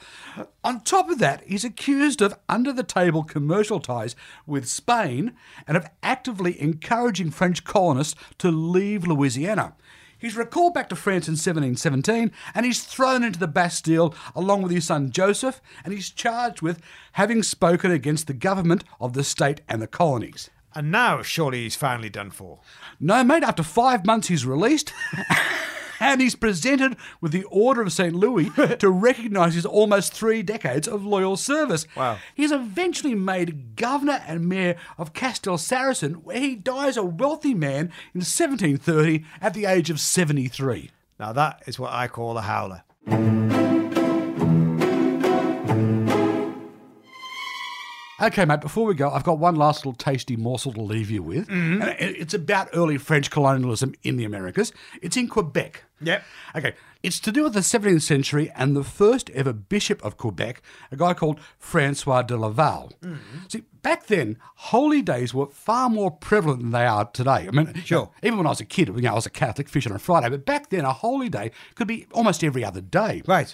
On 0.63 0.81
top 0.81 1.09
of 1.09 1.19
that, 1.19 1.41
he's 1.47 1.63
accused 1.63 2.21
of 2.21 2.37
under 2.49 2.73
the 2.73 2.83
table 2.83 3.23
commercial 3.23 3.79
ties 3.79 4.15
with 4.45 4.67
Spain 4.67 5.33
and 5.65 5.77
of 5.77 5.89
actively 6.03 6.59
encouraging 6.61 7.31
French 7.31 7.63
colonists 7.63 8.15
to 8.39 8.51
leave 8.51 9.07
Louisiana. 9.07 9.75
He's 10.17 10.35
recalled 10.35 10.73
back 10.73 10.89
to 10.89 10.97
France 10.97 11.29
in 11.29 11.33
1717 11.33 12.33
and 12.53 12.65
he's 12.65 12.83
thrown 12.83 13.23
into 13.23 13.39
the 13.39 13.47
Bastille 13.47 14.13
along 14.35 14.63
with 14.63 14.73
his 14.73 14.85
son 14.85 15.11
Joseph 15.11 15.61
and 15.85 15.93
he's 15.93 16.09
charged 16.09 16.61
with 16.61 16.81
having 17.13 17.41
spoken 17.41 17.89
against 17.91 18.27
the 18.27 18.33
government 18.33 18.83
of 18.99 19.13
the 19.13 19.23
state 19.23 19.61
and 19.69 19.81
the 19.81 19.87
colonies. 19.87 20.49
And 20.75 20.91
now, 20.91 21.21
surely 21.21 21.63
he's 21.63 21.77
finally 21.77 22.09
done 22.09 22.31
for. 22.31 22.59
No, 22.99 23.23
mate, 23.23 23.43
after 23.43 23.63
five 23.63 24.05
months 24.05 24.27
he's 24.27 24.45
released. 24.45 24.93
And 25.99 26.21
he's 26.21 26.35
presented 26.35 26.95
with 27.21 27.31
the 27.31 27.43
Order 27.45 27.81
of 27.81 27.91
St. 27.93 28.15
Louis 28.15 28.49
to 28.79 28.89
recognise 28.89 29.55
his 29.55 29.65
almost 29.65 30.13
three 30.13 30.41
decades 30.41 30.87
of 30.87 31.05
loyal 31.05 31.37
service. 31.37 31.85
Wow. 31.95 32.17
He's 32.35 32.51
eventually 32.51 33.15
made 33.15 33.75
governor 33.75 34.23
and 34.27 34.47
mayor 34.47 34.75
of 34.97 35.13
Castelsarrasin, 35.13 36.23
where 36.23 36.39
he 36.39 36.55
dies 36.55 36.97
a 36.97 37.03
wealthy 37.03 37.53
man 37.53 37.91
in 38.13 38.21
1730 38.21 39.25
at 39.41 39.53
the 39.53 39.65
age 39.65 39.89
of 39.89 39.99
73. 39.99 40.91
Now, 41.19 41.33
that 41.33 41.63
is 41.67 41.77
what 41.77 41.91
I 41.91 42.07
call 42.07 42.37
a 42.37 42.41
howler. 42.41 42.83
Okay, 48.21 48.43
mate, 48.45 48.59
before 48.61 48.85
we 48.85 48.95
go, 48.95 49.09
I've 49.09 49.23
got 49.23 49.39
one 49.39 49.55
last 49.55 49.79
little 49.85 49.93
tasty 49.93 50.35
morsel 50.35 50.73
to 50.73 50.81
leave 50.81 51.09
you 51.09 51.23
with. 51.23 51.47
Mm-hmm. 51.47 51.81
And 51.81 51.89
it- 51.99 52.17
it's 52.19 52.33
about 52.33 52.67
early 52.73 52.97
French 52.97 53.31
colonialism 53.31 53.93
in 54.03 54.17
the 54.17 54.25
Americas. 54.25 54.73
It's 55.01 55.15
in 55.15 55.27
Quebec. 55.29 55.83
Yep. 56.01 56.23
Okay, 56.55 56.73
it's 57.03 57.19
to 57.21 57.31
do 57.31 57.43
with 57.43 57.53
the 57.53 57.59
17th 57.61 58.01
century 58.01 58.51
and 58.55 58.75
the 58.75 58.83
first 58.83 59.29
ever 59.31 59.53
bishop 59.53 60.03
of 60.03 60.17
Quebec, 60.17 60.61
a 60.91 60.97
guy 60.97 61.13
called 61.13 61.39
Francois 61.57 62.21
de 62.23 62.35
Laval. 62.37 62.91
Mm-hmm. 63.01 63.17
See, 63.47 63.63
back 63.81 64.07
then, 64.07 64.37
holy 64.55 65.01
days 65.01 65.33
were 65.33 65.47
far 65.47 65.89
more 65.89 66.11
prevalent 66.11 66.61
than 66.61 66.71
they 66.71 66.85
are 66.85 67.05
today. 67.05 67.47
I 67.47 67.51
mean, 67.51 67.73
Sure. 67.85 68.09
even 68.23 68.37
when 68.37 68.47
I 68.47 68.51
was 68.51 68.59
a 68.61 68.65
kid, 68.65 68.87
you 68.89 69.01
know, 69.01 69.11
I 69.11 69.15
was 69.15 69.25
a 69.25 69.29
Catholic 69.29 69.69
fishing 69.69 69.91
on 69.91 69.97
a 69.97 69.99
Friday, 69.99 70.29
but 70.29 70.45
back 70.45 70.69
then, 70.69 70.83
a 70.85 70.93
holy 70.93 71.29
day 71.29 71.51
could 71.75 71.87
be 71.87 72.05
almost 72.13 72.43
every 72.43 72.63
other 72.65 72.81
day. 72.81 73.21
Right. 73.25 73.53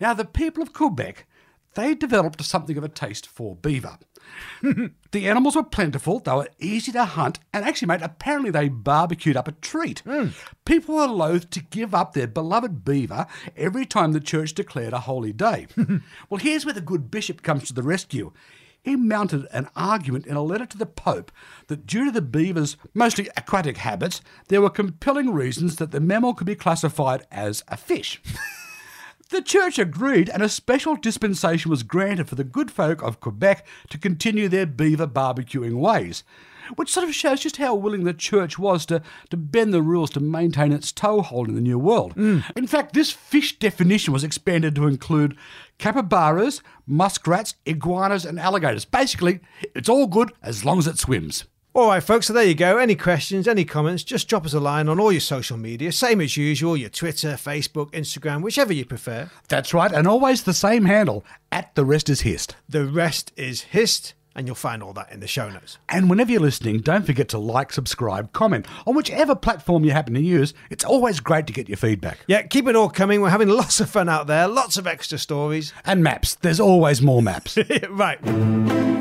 Now, 0.00 0.12
the 0.14 0.24
people 0.24 0.62
of 0.62 0.72
Quebec, 0.72 1.26
they 1.76 1.94
developed 1.94 2.42
something 2.42 2.76
of 2.76 2.82
a 2.82 2.88
taste 2.88 3.26
for 3.26 3.54
beaver. 3.54 3.98
the 4.62 5.28
animals 5.28 5.54
were 5.54 5.62
plentiful, 5.62 6.18
they 6.18 6.32
were 6.32 6.48
easy 6.58 6.90
to 6.90 7.04
hunt, 7.04 7.38
and 7.52 7.64
actually, 7.64 7.86
mate, 7.86 8.02
apparently 8.02 8.50
they 8.50 8.68
barbecued 8.68 9.36
up 9.36 9.46
a 9.46 9.52
treat. 9.52 10.00
Hmm. 10.00 10.28
People 10.64 10.96
were 10.96 11.06
loath 11.06 11.50
to 11.50 11.62
give 11.62 11.94
up 11.94 12.12
their 12.12 12.26
beloved 12.26 12.84
beaver 12.84 13.26
every 13.56 13.86
time 13.86 14.12
the 14.12 14.20
church 14.20 14.54
declared 14.54 14.92
a 14.92 15.00
holy 15.00 15.32
day. 15.32 15.68
well, 16.28 16.40
here's 16.40 16.64
where 16.64 16.74
the 16.74 16.80
good 16.80 17.10
bishop 17.10 17.42
comes 17.42 17.64
to 17.68 17.72
the 17.72 17.82
rescue. 17.82 18.32
He 18.82 18.96
mounted 18.96 19.46
an 19.52 19.68
argument 19.74 20.26
in 20.26 20.36
a 20.36 20.42
letter 20.42 20.66
to 20.66 20.78
the 20.78 20.86
Pope 20.86 21.32
that 21.66 21.86
due 21.86 22.04
to 22.04 22.10
the 22.10 22.22
beaver's 22.22 22.76
mostly 22.94 23.28
aquatic 23.36 23.78
habits, 23.78 24.20
there 24.48 24.62
were 24.62 24.70
compelling 24.70 25.32
reasons 25.32 25.76
that 25.76 25.90
the 25.90 26.00
mammal 26.00 26.34
could 26.34 26.46
be 26.46 26.54
classified 26.54 27.26
as 27.30 27.64
a 27.68 27.76
fish. 27.76 28.22
The 29.30 29.42
church 29.42 29.76
agreed, 29.78 30.28
and 30.28 30.40
a 30.40 30.48
special 30.48 30.94
dispensation 30.94 31.68
was 31.68 31.82
granted 31.82 32.28
for 32.28 32.36
the 32.36 32.44
good 32.44 32.70
folk 32.70 33.02
of 33.02 33.18
Quebec 33.18 33.66
to 33.90 33.98
continue 33.98 34.48
their 34.48 34.66
beaver 34.66 35.08
barbecuing 35.08 35.80
ways, 35.80 36.22
which 36.76 36.92
sort 36.92 37.08
of 37.08 37.14
shows 37.14 37.40
just 37.40 37.56
how 37.56 37.74
willing 37.74 38.04
the 38.04 38.14
church 38.14 38.56
was 38.56 38.86
to, 38.86 39.02
to 39.30 39.36
bend 39.36 39.74
the 39.74 39.82
rules 39.82 40.10
to 40.10 40.20
maintain 40.20 40.70
its 40.70 40.92
toehold 40.92 41.48
in 41.48 41.56
the 41.56 41.60
New 41.60 41.78
World. 41.78 42.14
Mm. 42.14 42.44
In 42.56 42.68
fact, 42.68 42.92
this 42.92 43.10
fish 43.10 43.58
definition 43.58 44.12
was 44.12 44.22
expanded 44.22 44.76
to 44.76 44.86
include 44.86 45.36
capybaras, 45.78 46.62
muskrats, 46.86 47.56
iguanas, 47.66 48.24
and 48.24 48.38
alligators. 48.38 48.84
Basically, 48.84 49.40
it's 49.74 49.88
all 49.88 50.06
good 50.06 50.32
as 50.40 50.64
long 50.64 50.78
as 50.78 50.86
it 50.86 50.98
swims. 50.98 51.46
All 51.76 51.88
right, 51.88 52.02
folks, 52.02 52.28
so 52.28 52.32
there 52.32 52.42
you 52.42 52.54
go. 52.54 52.78
Any 52.78 52.94
questions, 52.94 53.46
any 53.46 53.66
comments, 53.66 54.02
just 54.02 54.28
drop 54.28 54.46
us 54.46 54.54
a 54.54 54.60
line 54.60 54.88
on 54.88 54.98
all 54.98 55.12
your 55.12 55.20
social 55.20 55.58
media. 55.58 55.92
Same 55.92 56.22
as 56.22 56.34
usual 56.34 56.74
your 56.74 56.88
Twitter, 56.88 57.32
Facebook, 57.32 57.90
Instagram, 57.90 58.40
whichever 58.40 58.72
you 58.72 58.86
prefer. 58.86 59.28
That's 59.48 59.74
right, 59.74 59.92
and 59.92 60.08
always 60.08 60.44
the 60.44 60.54
same 60.54 60.86
handle 60.86 61.22
at 61.52 61.74
the 61.74 61.84
rest 61.84 62.08
is 62.08 62.22
hist. 62.22 62.56
The 62.66 62.86
rest 62.86 63.30
is 63.36 63.60
hist, 63.60 64.14
and 64.34 64.46
you'll 64.46 64.54
find 64.54 64.82
all 64.82 64.94
that 64.94 65.12
in 65.12 65.20
the 65.20 65.26
show 65.26 65.50
notes. 65.50 65.76
And 65.90 66.08
whenever 66.08 66.32
you're 66.32 66.40
listening, 66.40 66.80
don't 66.80 67.04
forget 67.04 67.28
to 67.28 67.38
like, 67.38 67.74
subscribe, 67.74 68.32
comment 68.32 68.66
on 68.86 68.94
whichever 68.94 69.34
platform 69.34 69.84
you 69.84 69.90
happen 69.90 70.14
to 70.14 70.22
use. 70.22 70.54
It's 70.70 70.82
always 70.82 71.20
great 71.20 71.46
to 71.48 71.52
get 71.52 71.68
your 71.68 71.76
feedback. 71.76 72.20
Yeah, 72.26 72.40
keep 72.44 72.66
it 72.68 72.74
all 72.74 72.88
coming. 72.88 73.20
We're 73.20 73.28
having 73.28 73.48
lots 73.50 73.80
of 73.80 73.90
fun 73.90 74.08
out 74.08 74.28
there, 74.28 74.48
lots 74.48 74.78
of 74.78 74.86
extra 74.86 75.18
stories. 75.18 75.74
And 75.84 76.02
maps. 76.02 76.36
There's 76.36 76.58
always 76.58 77.02
more 77.02 77.20
maps. 77.20 77.58
right. 77.90 78.95